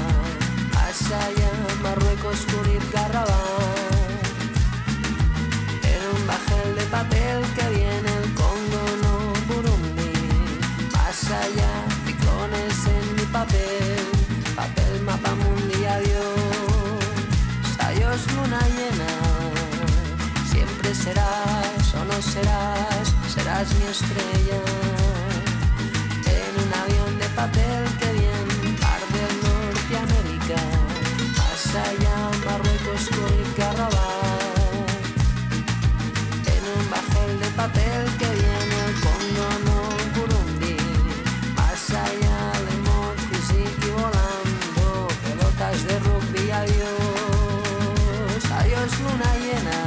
más 0.73 0.99
allá, 1.23 1.51
Marruecos, 1.83 2.39
Curit, 2.49 2.83
Garrabán. 2.91 4.07
En 5.93 6.01
un 6.15 6.21
bajel 6.31 6.69
de 6.79 6.85
papel 6.97 7.37
que 7.55 7.65
viene 7.77 8.09
el 8.21 8.27
Congo, 8.41 8.83
no 9.03 9.15
Burundi, 9.49 10.17
más 10.95 11.19
allá, 11.43 11.71
picones 12.07 12.77
en 12.95 13.05
mi 13.17 13.25
papel, 13.37 14.01
papel, 14.55 14.93
mapa 15.09 15.31
mundi, 15.43 15.79
adiós, 15.97 17.67
adiós, 17.87 18.19
luna 18.33 18.61
llena, 18.77 19.11
siempre 20.51 20.95
serás 20.95 21.85
o 21.99 22.03
no 22.09 22.19
serás, 22.33 23.05
serás 23.35 23.67
mi 23.75 23.85
estrella. 23.95 24.62
Allá 31.75 32.17
Marruecos, 32.45 33.09
Rabat. 33.57 34.93
En 36.55 36.63
un 36.75 36.83
bajel 36.89 37.31
de 37.39 37.49
papel 37.61 38.01
que 38.19 38.29
viene 38.41 38.77
el 38.87 38.93
Congo, 39.05 39.47
no 39.65 39.93
más 41.55 41.89
allá 41.89 42.41
de 42.67 42.75
Monfisic 42.87 43.77
y 43.85 43.91
volando, 43.91 45.07
pelotas 45.23 45.79
de 45.87 45.95
rugby, 45.99 46.51
adiós, 46.51 48.43
adiós 48.59 48.91
luna 49.01 49.31
llena, 49.43 49.79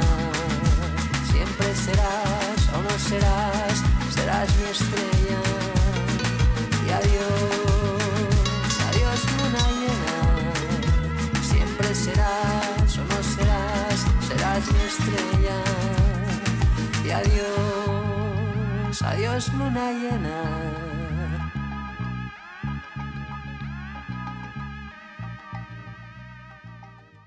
siempre 1.31 1.67
serás 1.85 2.59
o 2.75 2.77
no 2.85 2.93
serás, 3.09 3.75
serás 4.13 4.47
mi 4.57 4.65
estrella, 4.75 5.26
y 17.05 17.09
adiós, 17.09 19.01
adiós 19.01 19.53
luna 19.53 19.91
llena. 19.93 20.87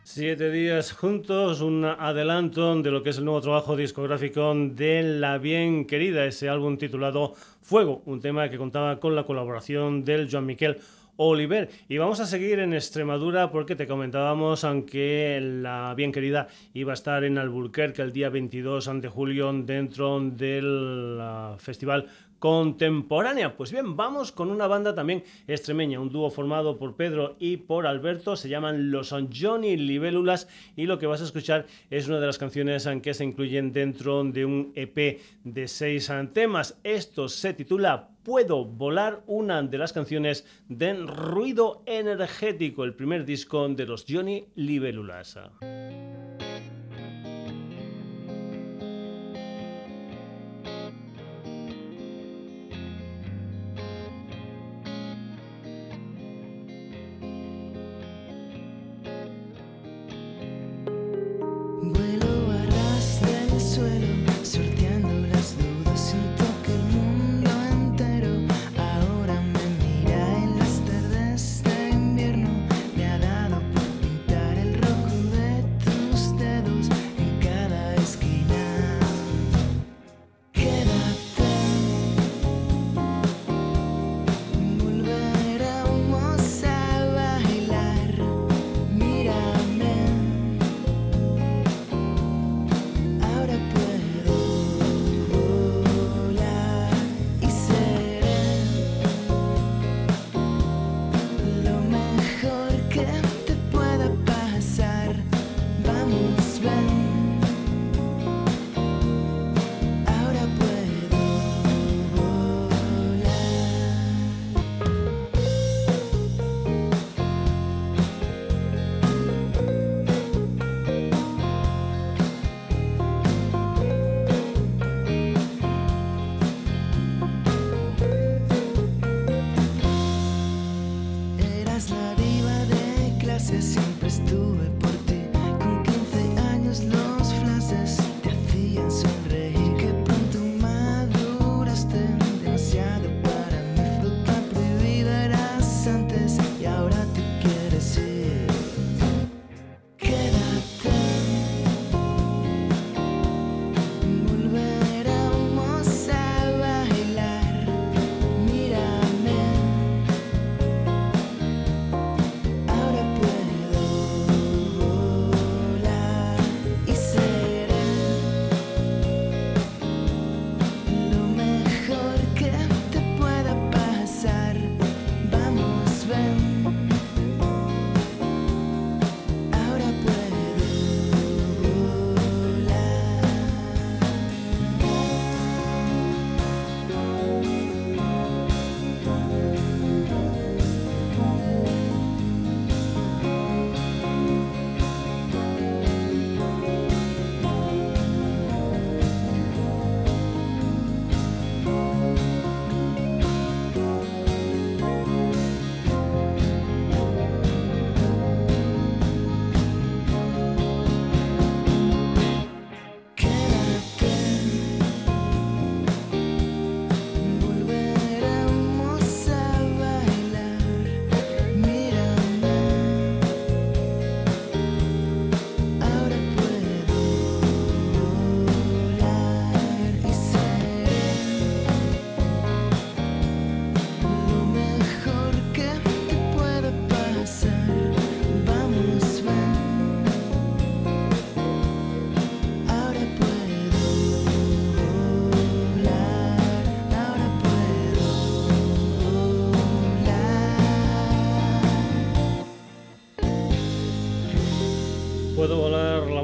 Siete 0.02 0.50
días 0.50 0.92
juntos, 0.92 1.60
un 1.60 1.84
adelanto 1.84 2.74
de 2.82 2.90
lo 2.90 3.02
que 3.02 3.10
es 3.10 3.18
el 3.18 3.24
nuevo 3.24 3.40
trabajo 3.40 3.76
discográfico 3.76 4.52
de 4.54 5.02
La 5.02 5.38
Bien 5.38 5.86
Querida, 5.86 6.26
ese 6.26 6.48
álbum 6.48 6.76
titulado 6.76 7.34
Fuego, 7.62 8.02
un 8.06 8.20
tema 8.20 8.50
que 8.50 8.58
contaba 8.58 8.98
con 8.98 9.14
la 9.14 9.24
colaboración 9.24 10.04
del 10.04 10.28
Joan 10.30 10.46
Miquel 10.46 10.78
Oliver. 11.16 11.68
Y 11.88 11.98
vamos 11.98 12.20
a 12.20 12.26
seguir 12.26 12.58
en 12.58 12.72
Extremadura 12.72 13.50
porque 13.50 13.76
te 13.76 13.86
comentábamos, 13.86 14.64
aunque 14.64 15.38
la 15.40 15.94
bien 15.94 16.12
querida 16.12 16.48
iba 16.74 16.92
a 16.92 16.94
estar 16.94 17.24
en 17.24 17.38
Alburquerque 17.38 18.02
el 18.02 18.12
día 18.12 18.28
22 18.28 18.90
de 19.00 19.08
julio 19.08 19.52
dentro 19.52 20.20
del 20.20 21.18
ah, 21.20 21.56
festival 21.58 22.06
contemporánea. 22.40 23.56
Pues 23.56 23.70
bien, 23.70 23.96
vamos 23.96 24.32
con 24.32 24.50
una 24.50 24.66
banda 24.66 24.94
también 24.94 25.22
extremeña, 25.46 26.00
un 26.00 26.10
dúo 26.10 26.30
formado 26.30 26.78
por 26.78 26.96
Pedro 26.96 27.36
y 27.38 27.58
por 27.58 27.86
Alberto, 27.86 28.34
se 28.34 28.48
llaman 28.48 28.90
Los 28.90 29.14
Johnny 29.38 29.76
Libélulas 29.76 30.48
y 30.74 30.86
lo 30.86 30.98
que 30.98 31.06
vas 31.06 31.20
a 31.20 31.24
escuchar 31.24 31.66
es 31.90 32.08
una 32.08 32.18
de 32.18 32.26
las 32.26 32.38
canciones 32.38 32.88
que 33.02 33.14
se 33.14 33.24
incluyen 33.24 33.72
dentro 33.72 34.24
de 34.24 34.46
un 34.46 34.72
EP 34.74 35.20
de 35.44 35.68
seis 35.68 36.10
temas. 36.32 36.78
Esto 36.82 37.28
se 37.28 37.52
titula 37.52 38.08
Puedo 38.30 38.64
volar, 38.64 39.24
una 39.26 39.60
de 39.60 39.76
las 39.76 39.92
canciones 39.92 40.46
de 40.68 40.94
Ruido 40.94 41.82
Energético, 41.84 42.84
el 42.84 42.94
primer 42.94 43.24
disco 43.24 43.68
de 43.68 43.84
los 43.86 44.04
Johnny 44.08 44.46
Libélulas. 44.54 45.36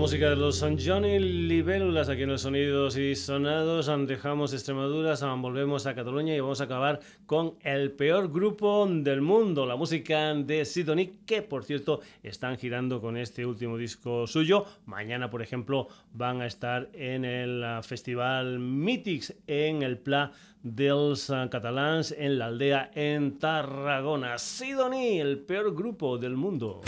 Música 0.06 0.30
de 0.30 0.36
los 0.36 0.60
Johnny 0.60 1.18
Libélulas 1.18 2.08
aquí 2.08 2.22
en 2.22 2.28
los 2.28 2.42
Sonidos 2.42 2.96
y 2.96 3.16
Sonados. 3.16 3.90
Dejamos 4.06 4.52
Extremadura, 4.52 5.16
volvemos 5.34 5.84
a 5.86 5.96
Cataluña 5.96 6.32
y 6.32 6.38
vamos 6.38 6.60
a 6.60 6.64
acabar 6.64 7.00
con 7.26 7.54
el 7.64 7.90
peor 7.90 8.30
grupo 8.30 8.86
del 8.88 9.20
mundo, 9.20 9.66
la 9.66 9.74
música 9.74 10.32
de 10.32 10.64
Sidonie, 10.64 11.14
que 11.26 11.42
por 11.42 11.64
cierto 11.64 12.02
están 12.22 12.56
girando 12.56 13.00
con 13.00 13.16
este 13.16 13.44
último 13.44 13.76
disco 13.76 14.28
suyo. 14.28 14.64
Mañana, 14.86 15.28
por 15.28 15.42
ejemplo, 15.42 15.88
van 16.12 16.40
a 16.40 16.46
estar 16.46 16.88
en 16.92 17.24
el 17.24 17.64
ah, 17.64 17.82
Festival 17.82 18.60
Mythics 18.60 19.34
en 19.48 19.82
el 19.82 19.98
Pla 19.98 20.30
dels 20.62 21.32
Catalans 21.50 22.14
en 22.16 22.38
la 22.38 22.46
aldea 22.46 22.92
en 22.94 23.40
Tarragona. 23.40 24.38
Sidonie, 24.38 25.20
el 25.20 25.38
peor 25.40 25.74
grupo 25.74 26.16
del 26.16 26.36
mundo. 26.36 26.82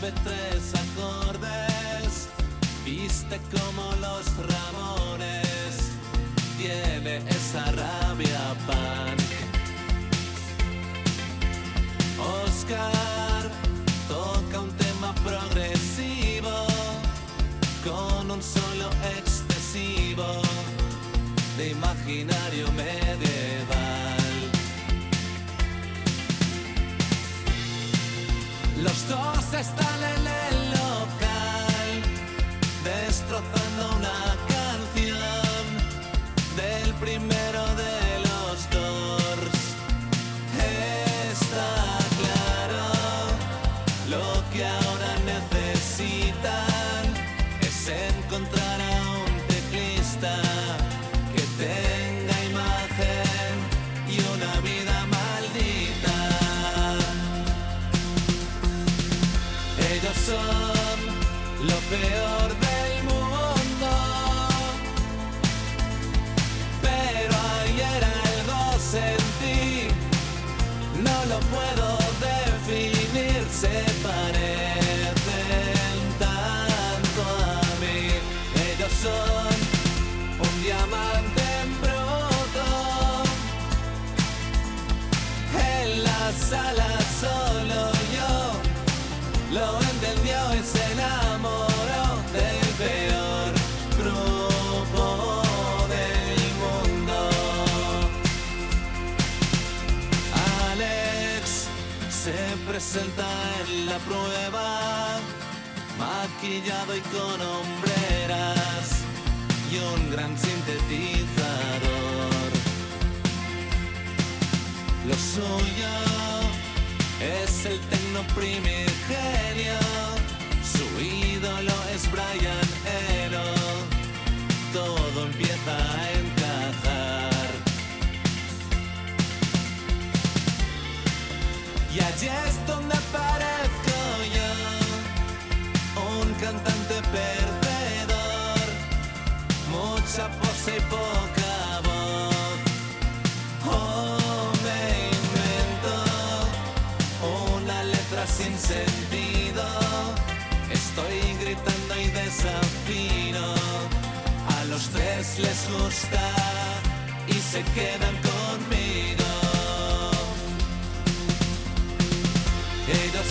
Tres 0.00 0.74
acordes, 0.74 2.28
viste 2.84 3.40
como 3.50 3.92
los 4.00 4.26
ramones, 4.36 5.92
tiene 6.58 7.16
esa 7.28 7.64
rabia 7.72 8.54
punk. 8.66 9.20
Oscar 12.18 13.05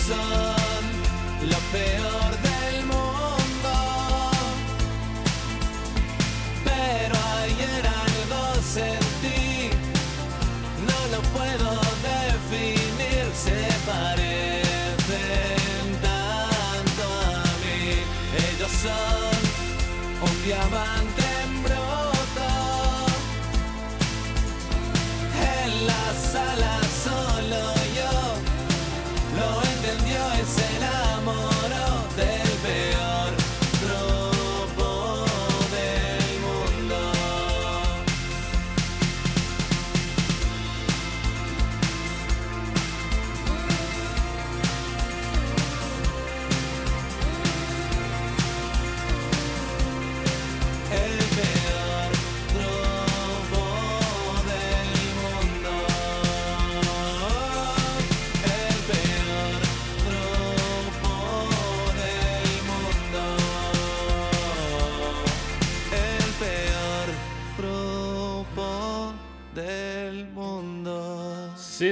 son 0.08 1.50
lo 1.50 1.58
peor 1.72 2.25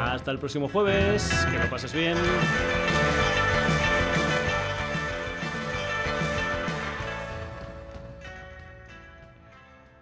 Hasta 0.00 0.30
el 0.30 0.38
próximo 0.38 0.70
jueves. 0.70 1.30
Que 1.50 1.58
lo 1.58 1.68
pases 1.68 1.92
bien. 1.92 2.16